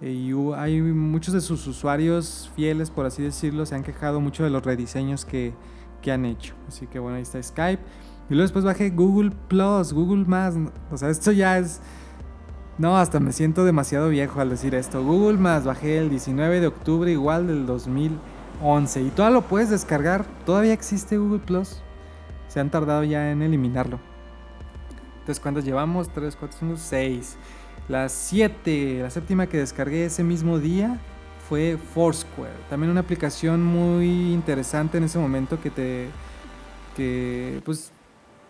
eh, 0.01 0.09
y 0.09 0.33
hay 0.55 0.81
muchos 0.81 1.35
de 1.35 1.41
sus 1.41 1.67
usuarios 1.67 2.51
fieles, 2.55 2.89
por 2.89 3.05
así 3.05 3.21
decirlo, 3.21 3.67
se 3.67 3.75
han 3.75 3.83
quejado 3.83 4.19
mucho 4.19 4.43
de 4.43 4.49
los 4.49 4.63
rediseños 4.63 5.25
que, 5.25 5.53
que 6.01 6.11
han 6.11 6.25
hecho. 6.25 6.55
Así 6.67 6.87
que 6.87 6.97
bueno, 6.97 7.17
ahí 7.17 7.21
está 7.21 7.41
Skype. 7.43 7.83
Y 8.31 8.33
luego 8.33 8.43
después 8.43 8.63
bajé 8.63 8.91
Google 8.91 9.31
Plus, 9.49 9.91
Google 9.91 10.23
Más. 10.23 10.55
O 10.89 10.95
sea, 10.95 11.09
esto 11.09 11.33
ya 11.33 11.57
es... 11.57 11.81
No, 12.77 12.95
hasta 12.95 13.19
me 13.19 13.33
siento 13.33 13.65
demasiado 13.65 14.07
viejo 14.07 14.39
al 14.39 14.49
decir 14.49 14.73
esto. 14.73 15.03
Google 15.03 15.37
Más 15.37 15.65
bajé 15.65 15.97
el 15.97 16.09
19 16.09 16.61
de 16.61 16.67
octubre 16.67 17.11
igual 17.11 17.47
del 17.47 17.65
2011. 17.65 19.01
Y 19.01 19.09
todavía 19.09 19.41
lo 19.41 19.47
puedes 19.49 19.69
descargar. 19.69 20.23
Todavía 20.45 20.71
existe 20.71 21.17
Google 21.17 21.39
Plus. 21.39 21.81
Se 22.47 22.61
han 22.61 22.71
tardado 22.71 23.03
ya 23.03 23.31
en 23.31 23.41
eliminarlo. 23.41 23.99
Entonces, 25.19 25.41
¿cuántos 25.41 25.65
llevamos? 25.65 26.07
3, 26.13 26.33
4, 26.37 26.57
5, 26.57 26.77
6. 26.77 27.37
Las 27.89 28.13
7, 28.13 28.99
la 29.01 29.09
séptima 29.09 29.47
que 29.47 29.57
descargué 29.57 30.05
ese 30.05 30.23
mismo 30.23 30.57
día 30.57 31.01
fue 31.49 31.77
Foursquare. 31.93 32.55
También 32.69 32.91
una 32.91 33.01
aplicación 33.01 33.61
muy 33.61 34.31
interesante 34.31 34.99
en 34.99 35.03
ese 35.03 35.19
momento 35.19 35.59
que 35.59 35.69
te. 35.69 36.07
que 36.95 37.61
pues. 37.65 37.91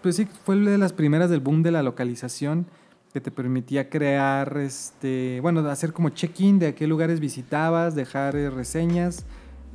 Pues 0.01 0.15
sí, 0.15 0.27
fue 0.45 0.55
de 0.55 0.77
las 0.77 0.93
primeras 0.93 1.29
del 1.29 1.41
boom 1.41 1.61
de 1.61 1.71
la 1.71 1.83
localización 1.83 2.65
que 3.13 3.21
te 3.21 3.29
permitía 3.29 3.89
crear, 3.89 4.57
este, 4.57 5.39
bueno, 5.41 5.59
hacer 5.69 5.93
como 5.93 6.09
check-in 6.09 6.59
de 6.59 6.67
a 6.67 6.75
qué 6.75 6.87
lugares 6.87 7.19
visitabas, 7.19 7.93
dejar 7.93 8.35
eh, 8.35 8.49
reseñas, 8.49 9.25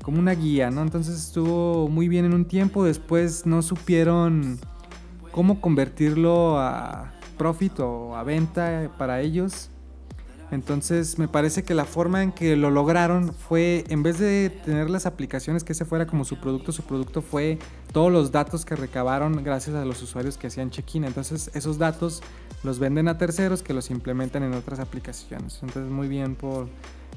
como 0.02 0.18
una 0.18 0.33
guía, 0.33 0.71
¿no? 0.71 0.83
Entonces 0.83 1.16
estuvo 1.16 1.88
muy 1.88 2.09
bien 2.09 2.25
en 2.25 2.35
un 2.35 2.45
tiempo, 2.47 2.85
después 2.85 3.47
no 3.47 3.62
supieron 3.62 4.59
cómo 5.33 5.61
convertirlo 5.61 6.59
a 6.59 7.12
profit 7.38 7.78
o 7.80 8.16
a 8.16 8.23
venta 8.23 8.90
para 8.99 9.21
ellos 9.21 9.71
entonces 10.50 11.19
me 11.19 11.26
parece 11.26 11.65
que 11.65 11.75
la 11.75 11.85
forma 11.85 12.23
en 12.23 12.31
que 12.31 12.55
lo 12.57 12.71
lograron 12.71 13.33
fue, 13.33 13.85
en 13.88 14.03
vez 14.05 14.19
de 14.19 14.50
tener 14.65 14.88
las 14.88 15.05
aplicaciones 15.05 15.65
que 15.65 15.73
ese 15.73 15.85
fuera 15.85 16.07
como 16.07 16.25
su 16.25 16.37
producto, 16.38 16.71
su 16.71 16.83
producto 16.83 17.21
fue 17.21 17.59
todos 17.93 18.12
los 18.12 18.31
datos 18.31 18.65
que 18.65 18.76
recabaron 18.76 19.43
gracias 19.43 19.75
a 19.75 19.85
los 19.85 20.00
usuarios 20.03 20.38
que 20.38 20.47
hacían 20.47 20.71
check-in. 20.71 21.05
Entonces 21.05 21.50
esos 21.55 21.79
datos 21.79 22.23
los 22.62 22.79
venden 22.79 23.09
a 23.09 23.19
terceros 23.19 23.62
que 23.62 23.75
los 23.75 23.91
implementan 23.91 24.45
en 24.45 24.55
otras 24.55 24.79
aplicaciones. 24.79 25.59
Entonces 25.62 25.91
muy 25.91 26.07
bien 26.07 26.37
por, 26.37 26.69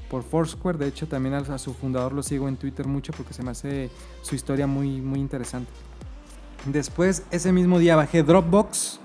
por 0.09 0.24
Foursquare. 0.24 0.79
De 0.79 0.88
hecho 0.88 1.07
también 1.07 1.36
a, 1.36 1.57
su 1.59 1.75
fundador 1.75 2.13
lo 2.13 2.24
sigo 2.24 2.48
en 2.48 2.57
Twitter 2.57 2.88
mucho 2.88 3.13
porque 3.13 3.36
se 3.36 3.43
me 3.43 3.51
hace 3.51 3.91
su 4.24 4.33
historia 4.33 4.65
muy, 4.65 5.01
muy 5.01 5.19
interesante. 5.19 5.71
Después 6.65 7.24
ese 7.29 7.51
mismo 7.51 7.77
día 7.77 7.95
bajé 7.95 8.24
Dropbox, 8.24 9.00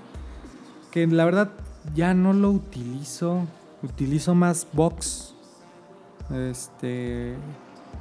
que 0.89 1.05
la 1.05 1.25
verdad 1.25 1.51
ya 1.93 2.15
no 2.15 2.33
lo 2.33 2.49
utilizo 2.49 3.45
utilizo 3.85 4.35
más 4.35 4.67
Box. 4.73 5.33
Este, 6.33 7.35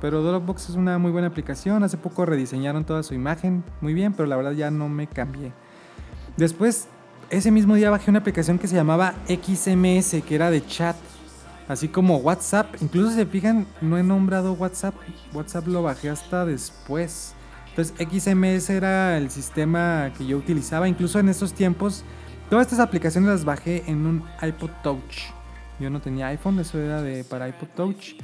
pero 0.01 0.23
Dropbox 0.23 0.71
es 0.71 0.77
una 0.77 0.99
muy 0.99 1.11
buena 1.11 1.29
aplicación. 1.29 1.83
Hace 1.83 1.97
poco 1.97 2.27
rediseñaron 2.27 2.85
toda 2.85 3.03
su 3.03 3.15
imagen, 3.15 3.65
muy 3.81 3.95
bien, 3.95 4.13
pero 4.13 4.27
la 4.27 4.37
verdad 4.37 4.53
ya 4.53 4.71
no 4.71 4.89
me 4.89 5.07
cambié. 5.07 5.53
Después, 6.37 6.89
ese 7.31 7.51
mismo 7.51 7.75
día 7.75 7.91
bajé 7.91 8.11
una 8.11 8.21
aplicación 8.21 8.59
que 8.59 8.69
se 8.69 8.75
llamaba 8.75 9.15
XMS, 9.29 10.23
que 10.27 10.35
era 10.35 10.51
de 10.51 10.65
chat, 10.67 10.97
así 11.69 11.89
como 11.89 12.17
WhatsApp. 12.19 12.75
Incluso 12.81 13.15
se 13.15 13.27
fijan, 13.27 13.67
no 13.81 13.99
he 13.99 14.03
nombrado 14.03 14.53
WhatsApp. 14.53 14.95
WhatsApp 15.33 15.67
lo 15.69 15.83
bajé 15.83 16.11
hasta 16.11 16.45
después. 16.45 17.35
Entonces, 17.71 17.95
XMS 17.99 18.71
era 18.71 19.17
el 19.17 19.31
sistema 19.31 20.13
que 20.17 20.27
yo 20.27 20.37
utilizaba. 20.37 20.89
Incluso 20.89 21.19
en 21.19 21.29
estos 21.29 21.55
tiempos, 21.55 22.05
todas 22.51 22.67
estas 22.67 22.81
aplicaciones 22.81 23.31
las 23.31 23.45
bajé 23.45 23.83
en 23.87 24.07
un 24.07 24.25
iPod 24.43 24.71
Touch. 24.83 25.33
Yo 25.81 25.91
no 25.91 26.01
tenía 26.01 26.29
iPhone, 26.29 26.61
eso 26.61 26.79
era 26.79 27.03
de 27.03 27.25
para 27.25 27.49
iPod 27.49 27.69
Touch. 27.75 28.15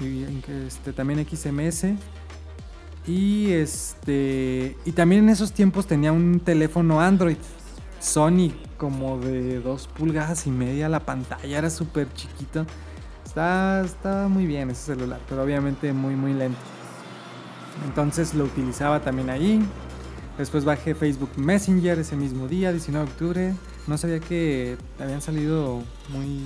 Y 0.00 0.24
este, 0.66 0.92
también 0.92 1.26
XMS. 1.26 1.86
Y 3.06 3.52
este. 3.52 4.76
Y 4.84 4.92
también 4.92 5.24
en 5.24 5.30
esos 5.30 5.52
tiempos 5.52 5.86
tenía 5.86 6.12
un 6.12 6.40
teléfono 6.40 7.00
Android. 7.00 7.36
Sony, 8.00 8.52
como 8.76 9.18
de 9.18 9.60
dos 9.60 9.88
pulgadas 9.88 10.46
y 10.46 10.50
media. 10.50 10.88
La 10.88 11.00
pantalla 11.00 11.58
era 11.58 11.70
súper 11.70 12.12
chiquita. 12.14 12.66
Está, 13.24 13.82
está 13.84 14.28
muy 14.28 14.46
bien 14.46 14.70
ese 14.70 14.94
celular, 14.94 15.20
pero 15.28 15.42
obviamente 15.42 15.92
muy, 15.92 16.14
muy 16.14 16.32
lento. 16.32 16.58
Entonces 17.84 18.34
lo 18.34 18.44
utilizaba 18.44 19.00
también 19.00 19.30
ahí. 19.30 19.60
Después 20.38 20.64
bajé 20.64 20.94
Facebook 20.94 21.30
Messenger 21.36 21.98
ese 21.98 22.16
mismo 22.16 22.46
día, 22.46 22.70
19 22.70 23.06
de 23.06 23.12
octubre. 23.12 23.54
No 23.86 23.96
sabía 23.96 24.20
que 24.20 24.76
habían 24.98 25.22
salido 25.22 25.82
muy 26.10 26.42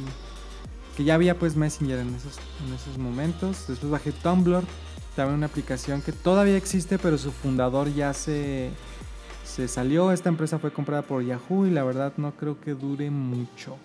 que 0.97 1.05
ya 1.05 1.15
había 1.15 1.39
pues 1.39 1.57
Messenger 1.57 1.99
en 1.99 2.15
esos, 2.15 2.39
en 2.67 2.75
esos 2.75 2.99
momentos. 2.99 3.67
Después 3.69 3.91
bajé 3.91 4.13
Tumblr, 4.13 4.63
también 5.17 5.39
una 5.39 5.47
aplicación 5.47 6.03
que 6.03 6.13
todavía 6.13 6.57
existe, 6.57 6.99
pero 6.99 7.19
su 7.19 7.33
fundador 7.33 7.93
ya 7.93 8.13
se, 8.13 8.71
se 9.45 9.69
salió. 9.69 10.13
Esta 10.13 10.29
empresa 10.29 10.59
fue 10.59 10.73
comprada 10.73 11.03
por 11.03 11.25
Yahoo 11.25 11.67
y 11.67 11.71
la 11.71 11.85
verdad 11.85 12.13
no 12.17 12.33
creo 12.33 12.61
que 12.61 12.75
dure 12.75 13.11
mucho. 13.11 13.77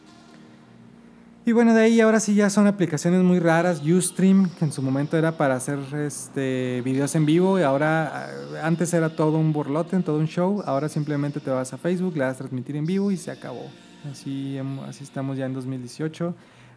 Y 1.48 1.52
bueno, 1.52 1.76
de 1.76 1.84
ahí 1.84 2.02
ahora 2.02 2.20
sí 2.20 2.34
ya 2.34 2.50
son 2.50 2.66
aplicaciones 2.66 3.22
muy 3.22 3.38
raras. 3.40 3.84
Ustream, 3.86 4.50
que 4.50 4.66
en 4.66 4.72
su 4.72 4.82
momento 4.82 5.16
era 5.16 5.38
para 5.38 5.54
hacer 5.56 5.78
este, 5.96 6.82
videos 6.84 7.14
en 7.14 7.28
vivo 7.28 7.60
y 7.60 7.62
ahora 7.62 8.30
eh, 8.32 8.60
antes 8.64 8.92
era 8.96 9.16
todo 9.16 9.38
un 9.38 9.54
borlote, 9.54 10.00
todo 10.00 10.18
un 10.18 10.26
show. 10.26 10.64
Ahora 10.66 10.90
simplemente 10.90 11.40
te 11.40 11.52
vas 11.52 11.72
a 11.72 11.78
Facebook, 11.78 12.18
le 12.18 12.24
das 12.24 12.38
a 12.38 12.38
transmitir 12.40 12.76
en 12.78 12.88
vivo 12.88 13.12
y 13.12 13.18
se 13.18 13.30
acabó. 13.30 13.70
Así, 14.12 14.58
así 14.88 15.04
estamos 15.04 15.38
ya 15.38 15.46
en 15.46 15.54
2018. 15.54 16.34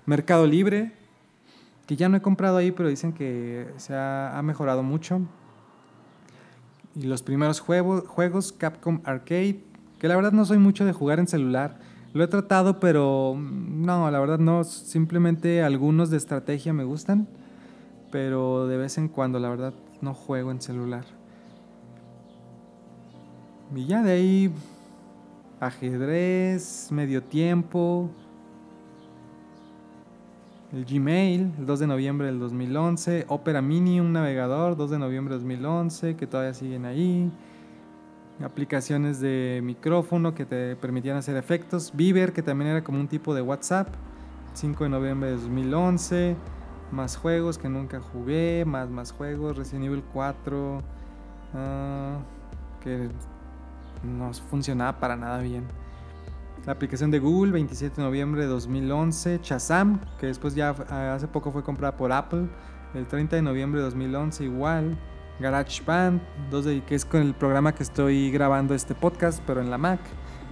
Mercado 0.08 0.46
Libre, 0.46 0.92
que 1.86 1.94
ya 1.94 2.08
no 2.08 2.16
he 2.16 2.22
comprado 2.22 2.56
ahí, 2.56 2.72
pero 2.72 2.88
dicen 2.88 3.12
que 3.12 3.68
se 3.76 3.94
ha, 3.94 4.40
mejorado 4.42 4.82
mucho. 4.82 5.20
Y 6.94 7.02
los 7.02 7.22
primeros 7.22 7.60
juegos, 7.60 8.52
Capcom 8.52 9.02
Arcade, 9.04 9.62
que 9.98 10.08
la 10.08 10.16
verdad 10.16 10.32
no 10.32 10.46
soy 10.46 10.56
mucho 10.56 10.86
de 10.86 10.94
jugar 10.94 11.18
en 11.18 11.28
celular. 11.28 11.78
Lo 12.14 12.24
he 12.24 12.26
tratado, 12.26 12.80
pero 12.80 13.36
no, 13.38 14.10
la 14.10 14.18
verdad 14.18 14.38
no. 14.38 14.64
Simplemente 14.64 15.62
algunos 15.62 16.08
de 16.08 16.16
estrategia 16.16 16.72
me 16.72 16.84
gustan, 16.84 17.28
pero 18.10 18.66
de 18.66 18.78
vez 18.78 18.96
en 18.96 19.08
cuando, 19.08 19.38
la 19.38 19.50
verdad, 19.50 19.74
no 20.00 20.14
juego 20.14 20.52
en 20.52 20.62
celular. 20.62 21.04
Y 23.76 23.84
ya 23.84 24.02
de 24.02 24.12
ahí 24.12 24.54
ajedrez, 25.60 26.88
medio 26.92 27.22
tiempo, 27.22 28.10
el 30.72 30.84
Gmail, 30.84 31.52
el 31.58 31.66
2 31.66 31.78
de 31.78 31.87
noviembre 31.87 32.26
del 32.26 32.38
2011, 32.38 33.25
Opera 33.28 33.62
Mini, 33.62 34.00
un 34.00 34.12
navegador, 34.12 34.76
2 34.76 34.90
de 34.90 34.98
noviembre 34.98 35.34
del 35.34 35.42
2011, 35.42 36.16
que 36.16 36.26
todavía 36.26 36.52
siguen 36.52 36.84
ahí, 36.84 37.30
aplicaciones 38.44 39.20
de 39.20 39.60
micrófono 39.62 40.34
que 40.34 40.44
te 40.44 40.76
permitían 40.76 41.16
hacer 41.16 41.37
efectos, 41.37 41.92
Viber, 41.94 42.32
que 42.32 42.42
también 42.42 42.70
era 42.70 42.84
como 42.84 43.00
un 43.00 43.08
tipo 43.08 43.34
de 43.34 43.40
WhatsApp, 43.40 43.88
5 44.52 44.84
de 44.84 44.90
noviembre 44.90 45.30
de 45.30 45.37
2011, 45.37 46.37
más 46.92 47.16
juegos 47.16 47.56
que 47.56 47.68
nunca 47.68 48.00
jugué, 48.00 48.64
más, 48.66 48.90
más 48.90 49.12
juegos, 49.12 49.56
Resident 49.56 49.87
Evil 49.87 50.04
4, 50.12 50.82
ah, 51.54 52.18
que 52.80 53.08
no 54.02 54.32
funcionaba 54.34 55.00
para 55.00 55.16
nada 55.16 55.40
bien. 55.40 55.64
La 56.68 56.75
aplicación 56.75 57.10
de 57.10 57.18
Google, 57.18 57.52
27 57.52 57.96
de 57.96 58.02
noviembre 58.02 58.42
de 58.42 58.46
2011. 58.48 59.40
Shazam, 59.42 60.02
que 60.20 60.26
después 60.26 60.54
ya 60.54 60.68
hace 61.14 61.26
poco 61.26 61.50
fue 61.50 61.62
comprada 61.62 61.96
por 61.96 62.12
Apple. 62.12 62.46
El 62.92 63.06
30 63.06 63.37
de 63.37 63.40
noviembre 63.40 63.80
de 63.80 63.87
2011 63.87 64.44
igual. 64.44 64.98
GarageBand, 65.40 66.20
2 66.50 66.64
de, 66.66 66.84
que 66.84 66.94
es 66.94 67.06
con 67.06 67.22
el 67.22 67.32
programa 67.32 67.75
que 67.75 67.82
estoy 67.82 68.30
grabando 68.30 68.75
este 68.75 68.94
podcast, 68.94 69.42
pero 69.46 69.62
en 69.62 69.70
la 69.70 69.78
Mac. 69.78 69.98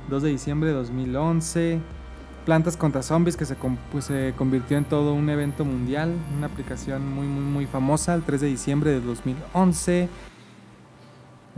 2 0.09 0.23
de 0.23 0.31
diciembre 0.31 0.71
de 0.71 0.77
2011. 0.77 1.81
Plantas 2.47 2.79
contra 2.79 3.03
Zombies, 3.03 3.37
que 3.37 3.45
se, 3.45 3.55
pues, 3.93 4.07
se 4.07 4.33
convirtió 4.39 4.79
en 4.79 4.87
todo 4.87 5.13
un 5.13 5.29
evento 5.29 5.67
mundial. 5.67 6.15
Una 6.35 6.47
aplicación 6.47 7.07
muy, 7.15 7.27
muy, 7.27 7.45
muy 7.45 7.67
famosa. 7.67 8.15
El 8.15 8.23
3 8.23 8.41
de 8.41 8.47
diciembre 8.47 8.91
de 8.91 9.03
2011. 9.03 10.09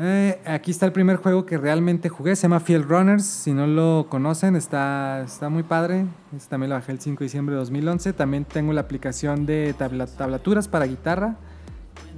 Eh, 0.01 0.41
aquí 0.45 0.71
está 0.71 0.87
el 0.87 0.93
primer 0.93 1.17
juego 1.17 1.45
que 1.45 1.59
realmente 1.59 2.09
jugué, 2.09 2.37
se 2.37 2.43
llama 2.43 2.61
Field 2.61 2.85
Runners. 2.89 3.25
Si 3.25 3.53
no 3.53 3.67
lo 3.67 4.07
conocen, 4.09 4.55
está, 4.55 5.23
está 5.23 5.49
muy 5.49 5.65
padre. 5.65 6.07
Este 6.37 6.51
también 6.51 6.71
lo 6.71 6.77
bajé 6.77 6.93
el 6.93 7.01
5 7.01 7.19
de 7.19 7.25
diciembre 7.25 7.55
de 7.55 7.59
2011. 7.59 8.13
También 8.13 8.45
tengo 8.45 8.73
la 8.73 8.83
aplicación 8.83 9.45
de 9.45 9.75
tablaturas 9.75 10.69
para 10.69 10.87
guitarra. 10.87 11.37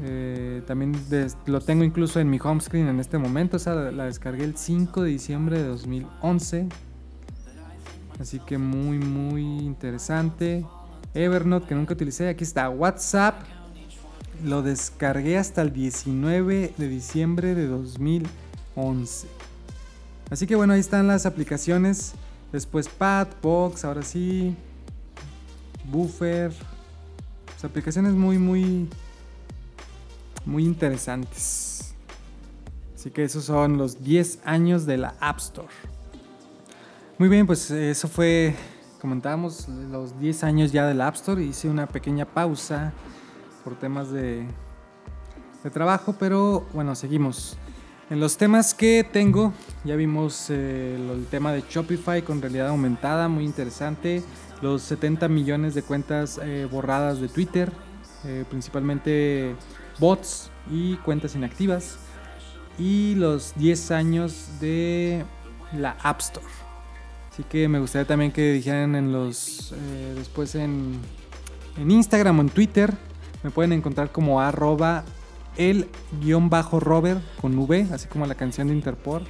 Eh, 0.02 0.62
también 0.66 0.94
lo 1.46 1.60
tengo 1.60 1.82
incluso 1.82 2.20
en 2.20 2.28
mi 2.28 2.38
home 2.42 2.60
screen 2.60 2.88
en 2.88 3.00
este 3.00 3.16
momento. 3.16 3.56
Esa 3.56 3.74
la, 3.74 4.04
descargué 4.04 4.44
el 4.44 4.58
5 4.58 5.02
de 5.02 5.10
diciembre 5.10 5.58
de 5.58 5.68
2011. 5.68 6.68
Así 8.20 8.40
que 8.40 8.58
muy, 8.58 8.98
muy 8.98 9.42
interesante. 9.42 10.66
Evernote, 11.14 11.66
que 11.66 11.74
nunca 11.74 11.94
utilicé. 11.94 12.28
Aquí 12.28 12.44
está 12.44 12.68
WhatsApp 12.68 13.40
lo 14.44 14.62
descargué 14.62 15.38
hasta 15.38 15.62
el 15.62 15.72
19 15.72 16.74
de 16.76 16.88
diciembre 16.88 17.54
de 17.54 17.66
2011. 17.66 19.28
Así 20.30 20.46
que 20.46 20.54
bueno, 20.56 20.74
ahí 20.74 20.80
están 20.80 21.06
las 21.06 21.26
aplicaciones. 21.26 22.12
Después 22.52 22.88
Pad, 22.88 23.28
Box, 23.42 23.84
ahora 23.84 24.02
sí. 24.02 24.56
Buffer. 25.84 26.52
Las 27.54 27.64
aplicaciones 27.64 28.12
muy, 28.14 28.38
muy, 28.38 28.88
muy 30.44 30.64
interesantes. 30.64 31.94
Así 32.94 33.10
que 33.10 33.24
esos 33.24 33.44
son 33.44 33.78
los 33.78 34.02
10 34.04 34.40
años 34.44 34.86
de 34.86 34.98
la 34.98 35.14
App 35.20 35.38
Store. 35.38 35.68
Muy 37.18 37.28
bien, 37.28 37.46
pues 37.46 37.70
eso 37.70 38.08
fue, 38.08 38.54
comentábamos, 39.00 39.68
los 39.68 40.18
10 40.20 40.44
años 40.44 40.72
ya 40.72 40.86
de 40.86 40.94
la 40.94 41.08
App 41.08 41.16
Store. 41.16 41.42
Hice 41.42 41.68
una 41.68 41.86
pequeña 41.86 42.24
pausa 42.24 42.92
por 43.62 43.76
temas 43.76 44.10
de, 44.10 44.46
de 45.62 45.70
trabajo, 45.70 46.14
pero 46.18 46.66
bueno, 46.72 46.94
seguimos. 46.94 47.56
En 48.10 48.18
los 48.18 48.36
temas 48.36 48.74
que 48.74 49.06
tengo, 49.10 49.52
ya 49.84 49.94
vimos 49.94 50.50
eh, 50.50 50.96
el 50.96 51.26
tema 51.26 51.52
de 51.52 51.62
Shopify 51.70 52.22
con 52.22 52.42
realidad 52.42 52.68
aumentada, 52.68 53.28
muy 53.28 53.44
interesante. 53.44 54.24
Los 54.62 54.82
70 54.82 55.28
millones 55.28 55.74
de 55.74 55.82
cuentas 55.82 56.40
eh, 56.42 56.66
borradas 56.68 57.20
de 57.20 57.28
Twitter, 57.28 57.70
eh, 58.24 58.44
principalmente 58.50 59.54
bots 60.00 60.50
y 60.68 60.96
cuentas 60.96 61.36
inactivas. 61.36 61.98
Y 62.80 63.14
los 63.14 63.54
10 63.54 63.92
años 63.92 64.48
de 64.60 65.24
la 65.72 65.96
App 66.02 66.20
Store. 66.20 66.46
Así 67.30 67.44
que 67.44 67.68
me 67.68 67.78
gustaría 67.78 68.08
también 68.08 68.32
que 68.32 68.52
dijeran 68.52 68.96
en 68.96 69.12
los 69.12 69.72
después 70.16 70.56
en, 70.56 70.98
en 71.76 71.90
Instagram 71.92 72.40
o 72.40 72.42
en 72.42 72.48
Twitter 72.48 72.92
me 73.42 73.50
pueden 73.50 73.72
encontrar 73.72 74.12
como 74.12 74.40
arroba 74.40 75.04
el 75.56 75.88
guion 76.20 76.50
bajo 76.50 76.80
Robert 76.80 77.22
con 77.40 77.58
V, 77.58 77.88
así 77.92 78.06
como 78.08 78.26
la 78.26 78.34
canción 78.34 78.68
de 78.68 78.74
Interpol. 78.74 79.24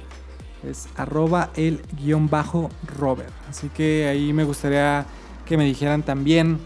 Es 0.67 0.87
arroba 0.95 1.49
el 1.55 1.81
guion 1.93 2.29
bajo 2.29 2.69
Robert. 2.97 3.33
Así 3.49 3.69
que 3.69 4.07
ahí 4.07 4.31
me 4.31 4.43
gustaría 4.43 5.05
que 5.45 5.57
me 5.57 5.65
dijeran 5.65 6.03
también 6.03 6.59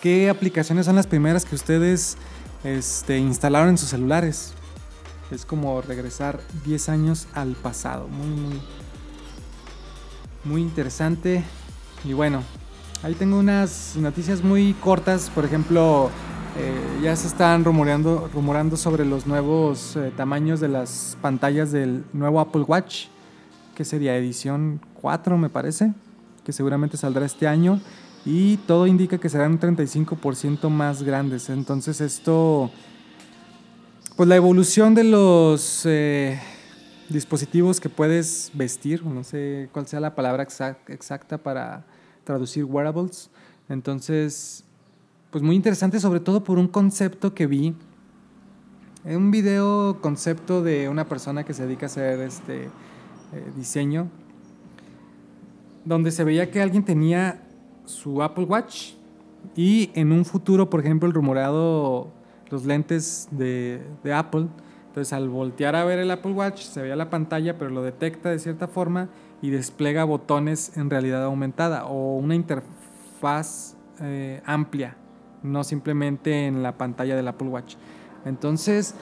qué 0.00 0.30
aplicaciones 0.30 0.86
son 0.86 0.96
las 0.96 1.06
primeras 1.06 1.44
que 1.44 1.54
ustedes 1.54 2.16
este, 2.64 3.18
instalaron 3.18 3.70
en 3.70 3.78
sus 3.78 3.88
celulares. 3.88 4.52
Es 5.30 5.44
como 5.44 5.82
regresar 5.82 6.40
10 6.64 6.88
años 6.88 7.26
al 7.34 7.54
pasado. 7.54 8.06
Muy, 8.06 8.28
muy, 8.28 8.60
muy 10.44 10.62
interesante. 10.62 11.42
Y 12.04 12.12
bueno, 12.12 12.44
Ahí 13.02 13.14
tengo 13.14 13.38
unas 13.38 13.94
noticias 13.96 14.42
muy 14.42 14.72
cortas, 14.72 15.30
por 15.30 15.44
ejemplo, 15.44 16.10
eh, 16.58 17.00
ya 17.02 17.14
se 17.14 17.28
están 17.28 17.62
rumoreando, 17.62 18.30
rumorando 18.32 18.76
sobre 18.78 19.04
los 19.04 19.26
nuevos 19.26 19.96
eh, 19.96 20.10
tamaños 20.16 20.60
de 20.60 20.68
las 20.68 21.18
pantallas 21.20 21.70
del 21.70 22.04
nuevo 22.14 22.40
Apple 22.40 22.62
Watch, 22.62 23.08
que 23.74 23.84
sería 23.84 24.16
edición 24.16 24.80
4 24.94 25.36
me 25.36 25.50
parece, 25.50 25.92
que 26.42 26.52
seguramente 26.52 26.96
saldrá 26.96 27.26
este 27.26 27.46
año, 27.46 27.80
y 28.24 28.56
todo 28.56 28.86
indica 28.86 29.18
que 29.18 29.28
serán 29.28 29.52
un 29.52 29.60
35% 29.60 30.70
más 30.70 31.02
grandes. 31.02 31.50
Entonces 31.50 32.00
esto, 32.00 32.70
pues 34.16 34.26
la 34.26 34.36
evolución 34.36 34.94
de 34.94 35.04
los 35.04 35.82
eh, 35.84 36.40
dispositivos 37.10 37.78
que 37.78 37.90
puedes 37.90 38.50
vestir, 38.54 39.04
no 39.04 39.22
sé 39.22 39.68
cuál 39.70 39.86
sea 39.86 40.00
la 40.00 40.14
palabra 40.14 40.44
exacta 40.88 41.36
para 41.36 41.84
traducir 42.26 42.64
wearables. 42.64 43.30
Entonces, 43.68 44.64
pues 45.30 45.42
muy 45.42 45.56
interesante, 45.56 46.00
sobre 46.00 46.20
todo 46.20 46.44
por 46.44 46.58
un 46.58 46.68
concepto 46.68 47.32
que 47.32 47.46
vi. 47.46 47.74
En 49.04 49.16
un 49.16 49.30
video 49.30 49.98
concepto 50.02 50.62
de 50.62 50.88
una 50.88 51.06
persona 51.08 51.44
que 51.44 51.54
se 51.54 51.64
dedica 51.64 51.86
a 51.86 51.88
hacer 51.88 52.20
este 52.20 52.64
eh, 52.64 52.70
diseño, 53.56 54.08
donde 55.84 56.10
se 56.10 56.24
veía 56.24 56.50
que 56.50 56.60
alguien 56.60 56.84
tenía 56.84 57.46
su 57.84 58.20
Apple 58.22 58.44
Watch 58.44 58.94
y 59.54 59.90
en 59.94 60.10
un 60.10 60.24
futuro, 60.24 60.68
por 60.68 60.80
ejemplo, 60.80 61.06
el 61.06 61.14
rumorado, 61.14 62.08
los 62.50 62.66
lentes 62.66 63.28
de 63.30 63.80
Apple, 64.12 64.48
entonces 64.96 65.12
al 65.12 65.28
voltear 65.28 65.76
a 65.76 65.84
ver 65.84 65.98
el 65.98 66.10
Apple 66.10 66.32
Watch 66.32 66.62
se 66.62 66.80
veía 66.80 66.96
la 66.96 67.10
pantalla, 67.10 67.58
pero 67.58 67.70
lo 67.70 67.82
detecta 67.82 68.30
de 68.30 68.38
cierta 68.38 68.66
forma 68.66 69.10
y 69.42 69.50
despliega 69.50 70.04
botones 70.04 70.74
en 70.78 70.88
realidad 70.88 71.22
aumentada 71.22 71.84
o 71.84 72.16
una 72.16 72.34
interfaz 72.34 73.76
eh, 74.00 74.40
amplia, 74.46 74.96
no 75.42 75.64
simplemente 75.64 76.46
en 76.46 76.62
la 76.62 76.78
pantalla 76.78 77.14
del 77.14 77.28
Apple 77.28 77.48
Watch. 77.48 77.74
Entonces, 78.24 78.94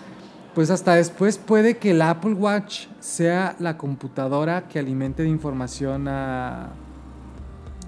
pues 0.52 0.70
hasta 0.70 0.96
después 0.96 1.38
puede 1.38 1.76
que 1.76 1.92
el 1.92 2.02
Apple 2.02 2.34
Watch 2.34 2.88
sea 2.98 3.54
la 3.60 3.78
computadora 3.78 4.66
que 4.66 4.80
alimente 4.80 5.22
de 5.22 5.28
información 5.28 6.08
a, 6.08 6.72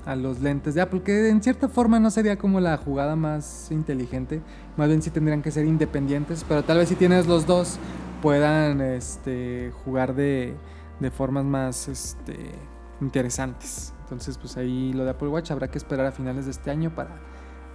a 0.06 0.16
los 0.16 0.40
lentes 0.40 0.74
de 0.74 0.80
Apple, 0.80 1.02
que 1.02 1.28
en 1.28 1.42
cierta 1.42 1.68
forma 1.68 1.98
no 1.98 2.10
sería 2.10 2.38
como 2.38 2.60
la 2.60 2.76
jugada 2.76 3.16
más 3.16 3.70
inteligente, 3.70 4.40
más 4.76 4.88
bien 4.88 5.02
sí 5.02 5.10
tendrían 5.10 5.42
que 5.42 5.50
ser 5.50 5.66
independientes, 5.66 6.44
pero 6.48 6.62
tal 6.62 6.78
vez 6.78 6.88
si 6.88 6.94
tienes 6.94 7.26
los 7.26 7.44
dos 7.44 7.78
puedan 8.22 8.80
este, 8.80 9.72
jugar 9.84 10.14
de, 10.14 10.54
de 11.00 11.10
formas 11.10 11.44
más 11.44 11.88
este, 11.88 12.52
interesantes. 13.00 13.92
Entonces, 14.02 14.38
pues 14.38 14.56
ahí 14.56 14.92
lo 14.92 15.04
de 15.04 15.10
Apple 15.10 15.28
Watch 15.28 15.50
habrá 15.50 15.68
que 15.68 15.78
esperar 15.78 16.06
a 16.06 16.12
finales 16.12 16.44
de 16.44 16.52
este 16.52 16.70
año 16.70 16.94
para, 16.94 17.16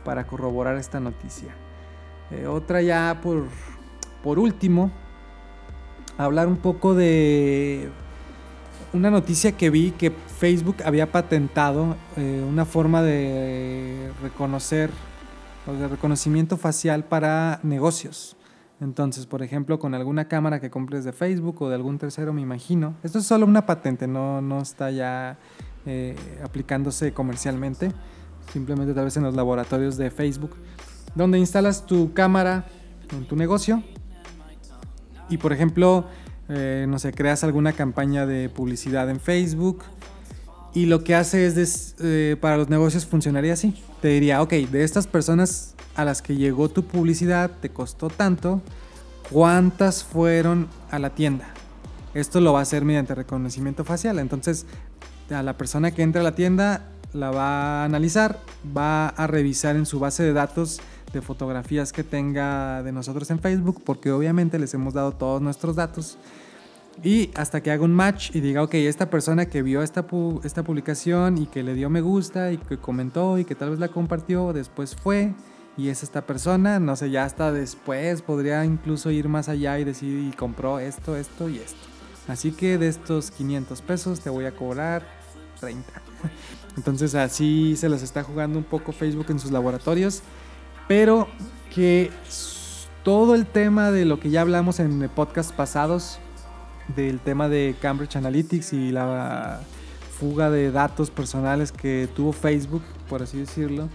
para 0.05 0.25
corroborar 0.25 0.77
esta 0.77 1.01
noticia. 1.01 1.53
Eh, 2.31 2.47
otra 2.47 2.81
ya 2.81 3.19
por, 3.21 3.43
por 4.23 4.39
último, 4.39 4.89
hablar 6.17 6.47
un 6.47 6.57
poco 6.57 6.95
de 6.95 7.89
una 8.93 9.09
noticia 9.09 9.53
que 9.53 9.69
vi 9.69 9.91
que 9.91 10.11
Facebook 10.11 10.77
había 10.83 11.11
patentado 11.11 11.95
eh, 12.17 12.45
una 12.47 12.65
forma 12.65 13.01
de 13.01 14.11
reconocer 14.21 14.89
o 15.67 15.73
de 15.73 15.87
reconocimiento 15.87 16.57
facial 16.57 17.05
para 17.05 17.59
negocios. 17.63 18.35
Entonces, 18.81 19.27
por 19.27 19.43
ejemplo, 19.43 19.77
con 19.79 19.93
alguna 19.93 20.27
cámara 20.27 20.59
que 20.59 20.71
compres 20.71 21.03
de 21.03 21.13
Facebook 21.13 21.61
o 21.61 21.69
de 21.69 21.75
algún 21.75 21.99
tercero, 21.99 22.33
me 22.33 22.41
imagino. 22.41 22.95
Esto 23.03 23.19
es 23.19 23.25
solo 23.25 23.45
una 23.45 23.65
patente, 23.65 24.07
no, 24.07 24.41
no 24.41 24.59
está 24.59 24.89
ya 24.89 25.37
eh, 25.85 26.15
aplicándose 26.43 27.13
comercialmente. 27.13 27.91
Simplemente 28.51 28.93
tal 28.93 29.05
vez 29.05 29.15
en 29.17 29.23
los 29.23 29.35
laboratorios 29.35 29.97
de 29.97 30.09
Facebook, 30.09 30.55
donde 31.13 31.37
instalas 31.37 31.85
tu 31.85 32.11
cámara 32.13 32.65
en 33.11 33.27
tu 33.27 33.35
negocio. 33.35 33.83
Y 35.29 35.37
por 35.37 35.53
ejemplo, 35.53 36.07
eh, 36.53 36.85
no 36.89 36.99
sé, 36.99 37.13
creas 37.13 37.45
alguna 37.45 37.71
campaña 37.71 38.25
de 38.25 38.49
publicidad 38.49 39.09
en 39.09 39.21
Facebook 39.21 39.83
y 40.73 40.85
lo 40.85 41.03
que 41.03 41.15
hace 41.15 41.45
es, 41.45 41.95
eh, 42.01 42.35
para 42.41 42.57
los 42.57 42.67
negocios 42.67 43.05
funcionaría 43.05 43.53
así. 43.53 43.73
Te 44.01 44.09
diría, 44.09 44.41
ok, 44.41 44.51
de 44.51 44.83
estas 44.83 45.07
personas 45.07 45.75
a 45.95 46.03
las 46.03 46.21
que 46.21 46.35
llegó 46.35 46.67
tu 46.67 46.83
publicidad, 46.83 47.51
te 47.61 47.69
costó 47.69 48.09
tanto, 48.09 48.61
¿cuántas 49.29 50.03
fueron 50.03 50.67
a 50.89 50.99
la 50.99 51.11
tienda? 51.11 51.53
Esto 52.13 52.41
lo 52.41 52.51
va 52.51 52.59
a 52.59 52.63
hacer 52.63 52.83
mediante 52.83 53.15
reconocimiento 53.15 53.85
facial. 53.85 54.19
Entonces, 54.19 54.65
a 55.29 55.43
la 55.43 55.57
persona 55.57 55.91
que 55.91 56.03
entra 56.03 56.19
a 56.19 56.23
la 56.25 56.35
tienda 56.35 56.89
la 57.13 57.31
va 57.31 57.81
a 57.81 57.85
analizar, 57.85 58.39
va 58.75 59.07
a 59.07 59.27
revisar 59.27 59.77
en 59.77 59.85
su 59.85 59.99
base 59.99 60.23
de 60.23 60.33
datos 60.33 60.81
de 61.13 61.21
fotografías 61.21 61.91
que 61.91 62.03
tenga 62.03 62.83
de 62.83 62.91
nosotros 62.91 63.29
en 63.31 63.39
Facebook, 63.39 63.81
porque 63.85 64.11
obviamente 64.11 64.59
les 64.59 64.73
hemos 64.73 64.93
dado 64.93 65.11
todos 65.11 65.41
nuestros 65.41 65.75
datos. 65.75 66.17
Y 67.03 67.31
hasta 67.35 67.61
que 67.61 67.71
haga 67.71 67.83
un 67.83 67.93
match 67.93 68.35
y 68.35 68.41
diga, 68.41 68.63
ok, 68.63 68.73
esta 68.75 69.09
persona 69.09 69.45
que 69.45 69.61
vio 69.61 69.81
esta, 69.81 70.05
esta 70.43 70.63
publicación 70.63 71.37
y 71.37 71.45
que 71.47 71.63
le 71.63 71.73
dio 71.73 71.89
me 71.89 72.01
gusta 72.01 72.51
y 72.51 72.57
que 72.57 72.77
comentó 72.77 73.37
y 73.39 73.45
que 73.45 73.55
tal 73.55 73.71
vez 73.71 73.79
la 73.79 73.87
compartió, 73.87 74.53
después 74.53 74.95
fue 74.95 75.33
y 75.77 75.89
es 75.89 76.03
esta 76.03 76.25
persona, 76.25 76.79
no 76.79 76.95
sé, 76.95 77.09
ya 77.09 77.23
hasta 77.23 77.51
después 77.51 78.21
podría 78.21 78.65
incluso 78.65 79.09
ir 79.09 79.29
más 79.29 79.49
allá 79.49 79.79
y 79.79 79.83
decir, 79.83 80.27
y 80.27 80.35
compró 80.35 80.79
esto, 80.79 81.15
esto 81.15 81.49
y 81.49 81.57
esto. 81.57 81.79
Así 82.27 82.51
que 82.51 82.77
de 82.77 82.87
estos 82.87 83.31
500 83.31 83.81
pesos 83.81 84.19
te 84.19 84.29
voy 84.29 84.45
a 84.45 84.51
cobrar 84.51 85.03
30. 85.59 85.89
Entonces 86.77 87.15
así 87.15 87.75
se 87.77 87.89
los 87.89 88.03
está 88.03 88.23
jugando 88.23 88.57
un 88.57 88.63
poco 88.65 88.91
Facebook 88.91 89.27
en 89.29 89.39
sus 89.39 89.51
laboratorios, 89.51 90.21
pero 90.91 91.29
que 91.73 92.11
todo 93.01 93.33
el 93.33 93.45
tema 93.45 93.91
de 93.91 94.03
lo 94.03 94.19
que 94.19 94.29
ya 94.29 94.41
hablamos 94.41 94.81
en 94.81 95.07
podcast 95.15 95.53
pasados, 95.53 96.19
del 96.97 97.21
tema 97.21 97.47
de 97.47 97.77
Cambridge 97.81 98.17
Analytics 98.17 98.73
y 98.73 98.91
la 98.91 99.61
fuga 100.19 100.49
de 100.49 100.69
datos 100.69 101.09
personales 101.09 101.71
que 101.71 102.09
tuvo 102.13 102.33
Facebook, 102.33 102.81
por 103.07 103.21
así 103.23 103.37
decirlo, 103.37 103.87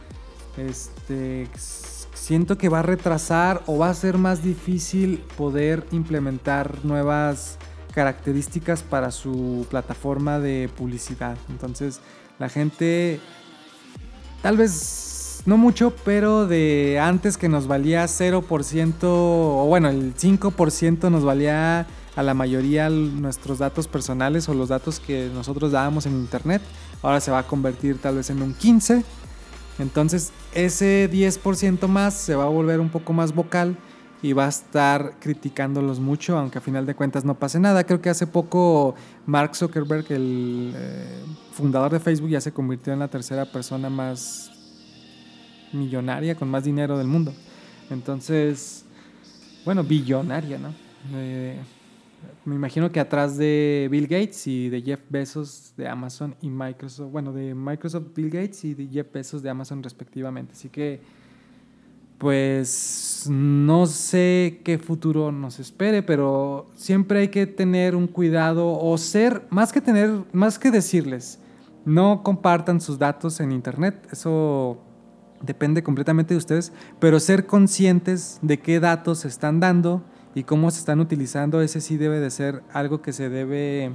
este, 0.56 1.50
siento 2.14 2.56
que 2.56 2.70
va 2.70 2.78
a 2.78 2.82
retrasar 2.82 3.62
o 3.66 3.76
va 3.76 3.90
a 3.90 3.94
ser 3.94 4.16
más 4.16 4.42
difícil 4.42 5.18
poder 5.36 5.86
implementar 5.90 6.82
nuevas 6.82 7.58
características 7.92 8.82
para 8.82 9.10
su 9.10 9.66
plataforma 9.68 10.38
de 10.38 10.70
publicidad. 10.74 11.36
Entonces, 11.50 12.00
la 12.38 12.48
gente, 12.48 13.20
tal 14.40 14.56
vez 14.56 15.15
no 15.46 15.56
mucho, 15.56 15.94
pero 16.04 16.46
de 16.46 16.98
antes 17.00 17.38
que 17.38 17.48
nos 17.48 17.68
valía 17.68 18.04
0%, 18.04 18.96
o 19.04 19.66
bueno, 19.66 19.88
el 19.88 20.14
5% 20.14 21.10
nos 21.10 21.24
valía 21.24 21.86
a 22.16 22.22
la 22.22 22.34
mayoría 22.34 22.90
nuestros 22.90 23.58
datos 23.58 23.86
personales 23.86 24.48
o 24.48 24.54
los 24.54 24.70
datos 24.70 24.98
que 24.98 25.30
nosotros 25.32 25.70
dábamos 25.70 26.06
en 26.06 26.14
internet. 26.14 26.62
Ahora 27.02 27.20
se 27.20 27.30
va 27.30 27.40
a 27.40 27.42
convertir 27.46 27.98
tal 27.98 28.16
vez 28.16 28.30
en 28.30 28.42
un 28.42 28.54
15. 28.54 29.04
Entonces 29.78 30.32
ese 30.54 31.10
10% 31.12 31.86
más 31.86 32.14
se 32.14 32.34
va 32.34 32.44
a 32.44 32.48
volver 32.48 32.80
un 32.80 32.88
poco 32.88 33.12
más 33.12 33.34
vocal 33.34 33.76
y 34.22 34.32
va 34.32 34.46
a 34.46 34.48
estar 34.48 35.12
criticándolos 35.20 36.00
mucho, 36.00 36.38
aunque 36.38 36.58
a 36.58 36.62
final 36.62 36.86
de 36.86 36.94
cuentas 36.94 37.24
no 37.24 37.34
pase 37.34 37.60
nada. 37.60 37.84
Creo 37.84 38.00
que 38.00 38.08
hace 38.08 38.26
poco 38.26 38.94
Mark 39.26 39.54
Zuckerberg, 39.54 40.10
el 40.10 40.72
eh, 40.74 41.22
fundador 41.52 41.92
de 41.92 42.00
Facebook, 42.00 42.30
ya 42.30 42.40
se 42.40 42.50
convirtió 42.50 42.94
en 42.94 43.00
la 43.00 43.08
tercera 43.08 43.44
persona 43.44 43.90
más 43.90 44.55
millonaria, 45.72 46.34
con 46.34 46.48
más 46.48 46.64
dinero 46.64 46.98
del 46.98 47.06
mundo. 47.06 47.32
Entonces, 47.90 48.84
bueno, 49.64 49.82
billonaria, 49.84 50.58
¿no? 50.58 50.72
Eh, 51.14 51.58
me 52.44 52.54
imagino 52.54 52.90
que 52.90 53.00
atrás 53.00 53.36
de 53.36 53.88
Bill 53.90 54.06
Gates 54.06 54.46
y 54.46 54.68
de 54.68 54.82
Jeff 54.82 55.00
Bezos 55.08 55.72
de 55.76 55.88
Amazon 55.88 56.34
y 56.40 56.48
Microsoft, 56.48 57.10
bueno, 57.10 57.32
de 57.32 57.54
Microsoft 57.54 58.06
Bill 58.14 58.30
Gates 58.30 58.64
y 58.64 58.74
de 58.74 58.86
Jeff 58.86 59.12
Bezos 59.12 59.42
de 59.42 59.50
Amazon 59.50 59.82
respectivamente. 59.82 60.52
Así 60.52 60.68
que 60.68 61.00
pues 62.18 63.26
no 63.28 63.86
sé 63.86 64.60
qué 64.64 64.78
futuro 64.78 65.32
nos 65.32 65.58
espere, 65.58 66.02
pero 66.02 66.66
siempre 66.74 67.20
hay 67.20 67.28
que 67.28 67.46
tener 67.46 67.94
un 67.94 68.06
cuidado 68.06 68.78
o 68.78 68.96
ser, 68.96 69.42
más 69.50 69.72
que 69.72 69.80
tener, 69.80 70.24
más 70.32 70.58
que 70.58 70.70
decirles, 70.70 71.38
no 71.84 72.22
compartan 72.22 72.80
sus 72.80 72.98
datos 72.98 73.38
en 73.40 73.52
internet, 73.52 74.08
eso 74.10 74.80
depende 75.42 75.82
completamente 75.82 76.34
de 76.34 76.38
ustedes, 76.38 76.72
pero 76.98 77.20
ser 77.20 77.46
conscientes 77.46 78.38
de 78.42 78.58
qué 78.58 78.80
datos 78.80 79.20
se 79.20 79.28
están 79.28 79.60
dando 79.60 80.02
y 80.34 80.44
cómo 80.44 80.70
se 80.70 80.80
están 80.80 81.00
utilizando, 81.00 81.60
ese 81.60 81.80
sí 81.80 81.96
debe 81.96 82.20
de 82.20 82.30
ser 82.30 82.62
algo 82.72 83.00
que 83.00 83.12
se 83.12 83.28
debe 83.28 83.92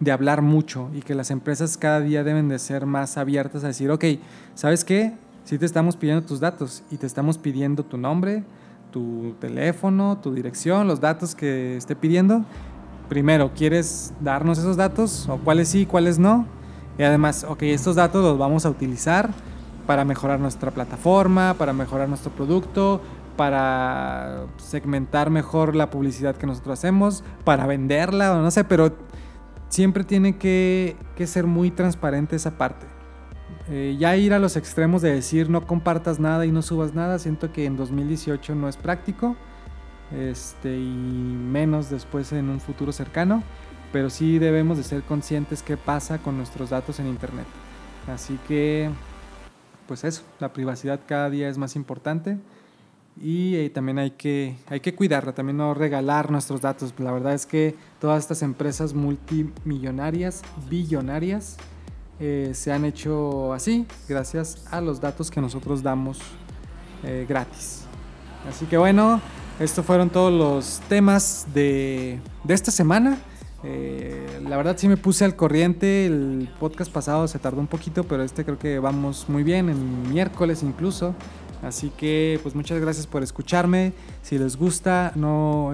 de 0.00 0.12
hablar 0.12 0.42
mucho 0.42 0.90
y 0.94 1.00
que 1.00 1.14
las 1.14 1.30
empresas 1.30 1.76
cada 1.76 2.00
día 2.00 2.22
deben 2.24 2.48
de 2.48 2.58
ser 2.58 2.86
más 2.86 3.16
abiertas 3.16 3.64
a 3.64 3.68
decir, 3.68 3.90
ok, 3.90 4.04
¿sabes 4.54 4.84
qué? 4.84 5.14
Si 5.44 5.58
te 5.58 5.66
estamos 5.66 5.96
pidiendo 5.96 6.24
tus 6.26 6.40
datos 6.40 6.84
y 6.90 6.98
te 6.98 7.06
estamos 7.06 7.38
pidiendo 7.38 7.84
tu 7.84 7.96
nombre, 7.96 8.44
tu 8.90 9.34
teléfono, 9.40 10.18
tu 10.18 10.34
dirección, 10.34 10.86
los 10.86 11.00
datos 11.00 11.34
que 11.34 11.76
esté 11.76 11.96
pidiendo. 11.96 12.44
Primero, 13.08 13.52
¿quieres 13.54 14.12
darnos 14.20 14.58
esos 14.58 14.76
datos? 14.76 15.28
¿O 15.28 15.38
cuáles 15.38 15.68
sí, 15.68 15.86
cuáles 15.86 16.18
no? 16.18 16.46
Y 16.98 17.02
además, 17.02 17.44
ok, 17.48 17.62
estos 17.62 17.96
datos 17.96 18.22
los 18.22 18.38
vamos 18.38 18.66
a 18.66 18.70
utilizar 18.70 19.30
para 19.88 20.04
mejorar 20.04 20.38
nuestra 20.38 20.70
plataforma, 20.70 21.54
para 21.54 21.72
mejorar 21.72 22.10
nuestro 22.10 22.30
producto, 22.30 23.00
para 23.38 24.44
segmentar 24.58 25.30
mejor 25.30 25.74
la 25.74 25.88
publicidad 25.88 26.36
que 26.36 26.46
nosotros 26.46 26.78
hacemos, 26.78 27.24
para 27.44 27.66
venderla 27.66 28.34
o 28.34 28.42
no 28.42 28.50
sé, 28.50 28.64
pero 28.64 28.92
siempre 29.70 30.04
tiene 30.04 30.36
que, 30.36 30.94
que 31.16 31.26
ser 31.26 31.46
muy 31.46 31.70
transparente 31.70 32.36
esa 32.36 32.58
parte. 32.58 32.86
Eh, 33.70 33.96
ya 33.98 34.14
ir 34.14 34.34
a 34.34 34.38
los 34.38 34.56
extremos 34.56 35.00
de 35.00 35.14
decir 35.14 35.48
no 35.48 35.66
compartas 35.66 36.20
nada 36.20 36.44
y 36.44 36.52
no 36.52 36.60
subas 36.60 36.92
nada, 36.92 37.18
siento 37.18 37.50
que 37.50 37.64
en 37.64 37.78
2018 37.78 38.54
no 38.54 38.68
es 38.68 38.76
práctico. 38.76 39.36
Este, 40.14 40.78
y 40.78 40.82
menos 40.82 41.88
después 41.88 42.30
en 42.32 42.50
un 42.50 42.60
futuro 42.60 42.92
cercano. 42.92 43.42
Pero 43.90 44.10
sí 44.10 44.38
debemos 44.38 44.76
de 44.76 44.84
ser 44.84 45.02
conscientes 45.02 45.62
qué 45.62 45.78
pasa 45.78 46.18
con 46.18 46.36
nuestros 46.36 46.68
datos 46.68 47.00
en 47.00 47.06
Internet. 47.06 47.46
Así 48.06 48.38
que, 48.46 48.90
pues 49.88 50.04
eso, 50.04 50.22
la 50.38 50.52
privacidad 50.52 51.00
cada 51.06 51.30
día 51.30 51.48
es 51.48 51.58
más 51.58 51.74
importante. 51.74 52.36
Y 53.20 53.56
eh, 53.56 53.70
también 53.70 53.98
hay 53.98 54.12
que, 54.12 54.56
hay 54.68 54.78
que 54.78 54.94
cuidarla, 54.94 55.32
también 55.32 55.56
no 55.56 55.74
regalar 55.74 56.30
nuestros 56.30 56.60
datos. 56.60 56.94
La 56.98 57.10
verdad 57.10 57.34
es 57.34 57.46
que 57.46 57.74
todas 58.00 58.20
estas 58.20 58.42
empresas 58.42 58.94
multimillonarias, 58.94 60.42
billonarias, 60.70 61.56
eh, 62.20 62.52
se 62.54 62.70
han 62.70 62.84
hecho 62.84 63.52
así 63.52 63.86
gracias 64.08 64.66
a 64.70 64.80
los 64.80 65.00
datos 65.00 65.30
que 65.30 65.40
nosotros 65.40 65.82
damos 65.82 66.18
eh, 67.02 67.26
gratis. 67.28 67.82
Así 68.48 68.66
que 68.66 68.76
bueno, 68.76 69.20
estos 69.58 69.84
fueron 69.84 70.10
todos 70.10 70.32
los 70.32 70.80
temas 70.88 71.46
de, 71.52 72.20
de 72.44 72.54
esta 72.54 72.70
semana. 72.70 73.18
Eh, 73.64 74.40
la 74.48 74.56
verdad 74.56 74.76
sí 74.78 74.88
me 74.88 74.96
puse 74.96 75.24
al 75.24 75.34
corriente, 75.34 76.06
el 76.06 76.48
podcast 76.60 76.92
pasado 76.92 77.26
se 77.26 77.38
tardó 77.38 77.60
un 77.60 77.66
poquito, 77.66 78.04
pero 78.04 78.22
este 78.22 78.44
creo 78.44 78.58
que 78.58 78.78
vamos 78.78 79.28
muy 79.28 79.42
bien, 79.42 79.68
en 79.68 80.12
miércoles 80.12 80.62
incluso. 80.62 81.14
Así 81.62 81.90
que 81.96 82.38
pues 82.42 82.54
muchas 82.54 82.80
gracias 82.80 83.06
por 83.06 83.22
escucharme. 83.22 83.92
Si 84.22 84.38
les 84.38 84.56
gusta, 84.56 85.10
no 85.16 85.72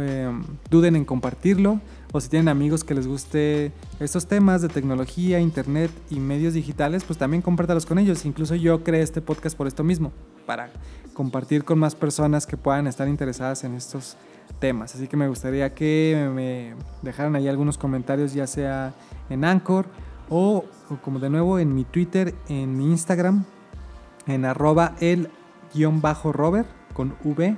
duden 0.70 0.96
en 0.96 1.04
compartirlo 1.04 1.80
o 2.14 2.20
si 2.20 2.28
tienen 2.28 2.48
amigos 2.48 2.84
que 2.84 2.94
les 2.94 3.08
guste 3.08 3.72
estos 3.98 4.26
temas 4.26 4.62
de 4.62 4.68
tecnología, 4.68 5.40
internet 5.40 5.90
y 6.10 6.20
medios 6.20 6.54
digitales, 6.54 7.02
pues 7.02 7.18
también 7.18 7.42
compártalos 7.42 7.86
con 7.86 7.98
ellos. 7.98 8.24
Incluso 8.24 8.54
yo 8.54 8.84
creé 8.84 9.02
este 9.02 9.20
podcast 9.20 9.56
por 9.56 9.66
esto 9.66 9.82
mismo, 9.82 10.12
para 10.46 10.70
compartir 11.12 11.64
con 11.64 11.80
más 11.80 11.96
personas 11.96 12.46
que 12.46 12.56
puedan 12.56 12.86
estar 12.86 13.08
interesadas 13.08 13.64
en 13.64 13.74
estos 13.74 14.12
temas. 14.12 14.33
Así 14.94 15.08
que 15.08 15.16
me 15.16 15.28
gustaría 15.28 15.74
que 15.74 16.30
me 16.34 16.74
dejaran 17.02 17.36
ahí 17.36 17.48
algunos 17.48 17.78
comentarios, 17.78 18.32
ya 18.32 18.46
sea 18.46 18.94
en 19.28 19.44
Anchor 19.44 19.86
o, 20.28 20.64
como 21.02 21.18
de 21.18 21.30
nuevo 21.30 21.58
en 21.58 21.74
mi 21.74 21.84
Twitter, 21.84 22.34
en 22.48 22.76
mi 22.76 22.86
Instagram, 22.86 23.44
en 24.26 24.44
arroba 24.44 24.94
el 25.00 25.28
guion 25.74 26.00
bajo 26.00 26.32
Robert 26.32 26.68
con 26.94 27.14
V, 27.24 27.56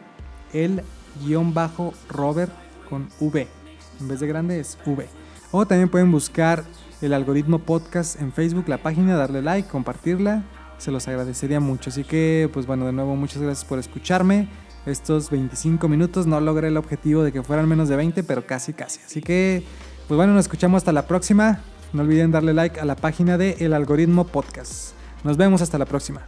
el 0.52 0.82
guion 1.24 1.54
bajo 1.54 1.92
Robert 2.08 2.52
con 2.88 3.08
V 3.20 3.46
en 4.00 4.08
vez 4.08 4.20
de 4.20 4.26
grande 4.26 4.60
es 4.60 4.78
V. 4.84 5.06
O 5.50 5.66
también 5.66 5.88
pueden 5.88 6.10
buscar 6.10 6.64
el 7.00 7.12
algoritmo 7.12 7.58
podcast 7.60 8.20
en 8.20 8.32
Facebook, 8.32 8.68
la 8.68 8.78
página, 8.78 9.16
darle 9.16 9.42
like, 9.42 9.68
compartirla. 9.68 10.44
Se 10.78 10.90
los 10.90 11.08
agradecería 11.08 11.60
mucho. 11.60 11.90
Así 11.90 12.04
que, 12.04 12.50
pues 12.52 12.66
bueno, 12.66 12.84
de 12.86 12.92
nuevo, 12.92 13.16
muchas 13.16 13.42
gracias 13.42 13.64
por 13.64 13.78
escucharme. 13.78 14.48
Estos 14.86 15.30
25 15.30 15.88
minutos 15.88 16.26
no 16.26 16.40
logré 16.40 16.68
el 16.68 16.76
objetivo 16.76 17.24
de 17.24 17.32
que 17.32 17.42
fueran 17.42 17.68
menos 17.68 17.88
de 17.88 17.96
20, 17.96 18.22
pero 18.22 18.46
casi, 18.46 18.72
casi. 18.72 19.00
Así 19.04 19.20
que, 19.20 19.64
pues 20.06 20.16
bueno, 20.16 20.32
nos 20.32 20.44
escuchamos 20.44 20.78
hasta 20.78 20.92
la 20.92 21.06
próxima. 21.06 21.60
No 21.92 22.02
olviden 22.02 22.30
darle 22.30 22.54
like 22.54 22.78
a 22.78 22.84
la 22.84 22.94
página 22.94 23.36
de 23.36 23.56
El 23.58 23.72
Algoritmo 23.72 24.26
Podcast. 24.26 24.92
Nos 25.24 25.36
vemos 25.36 25.60
hasta 25.60 25.76
la 25.76 25.86
próxima. 25.86 26.22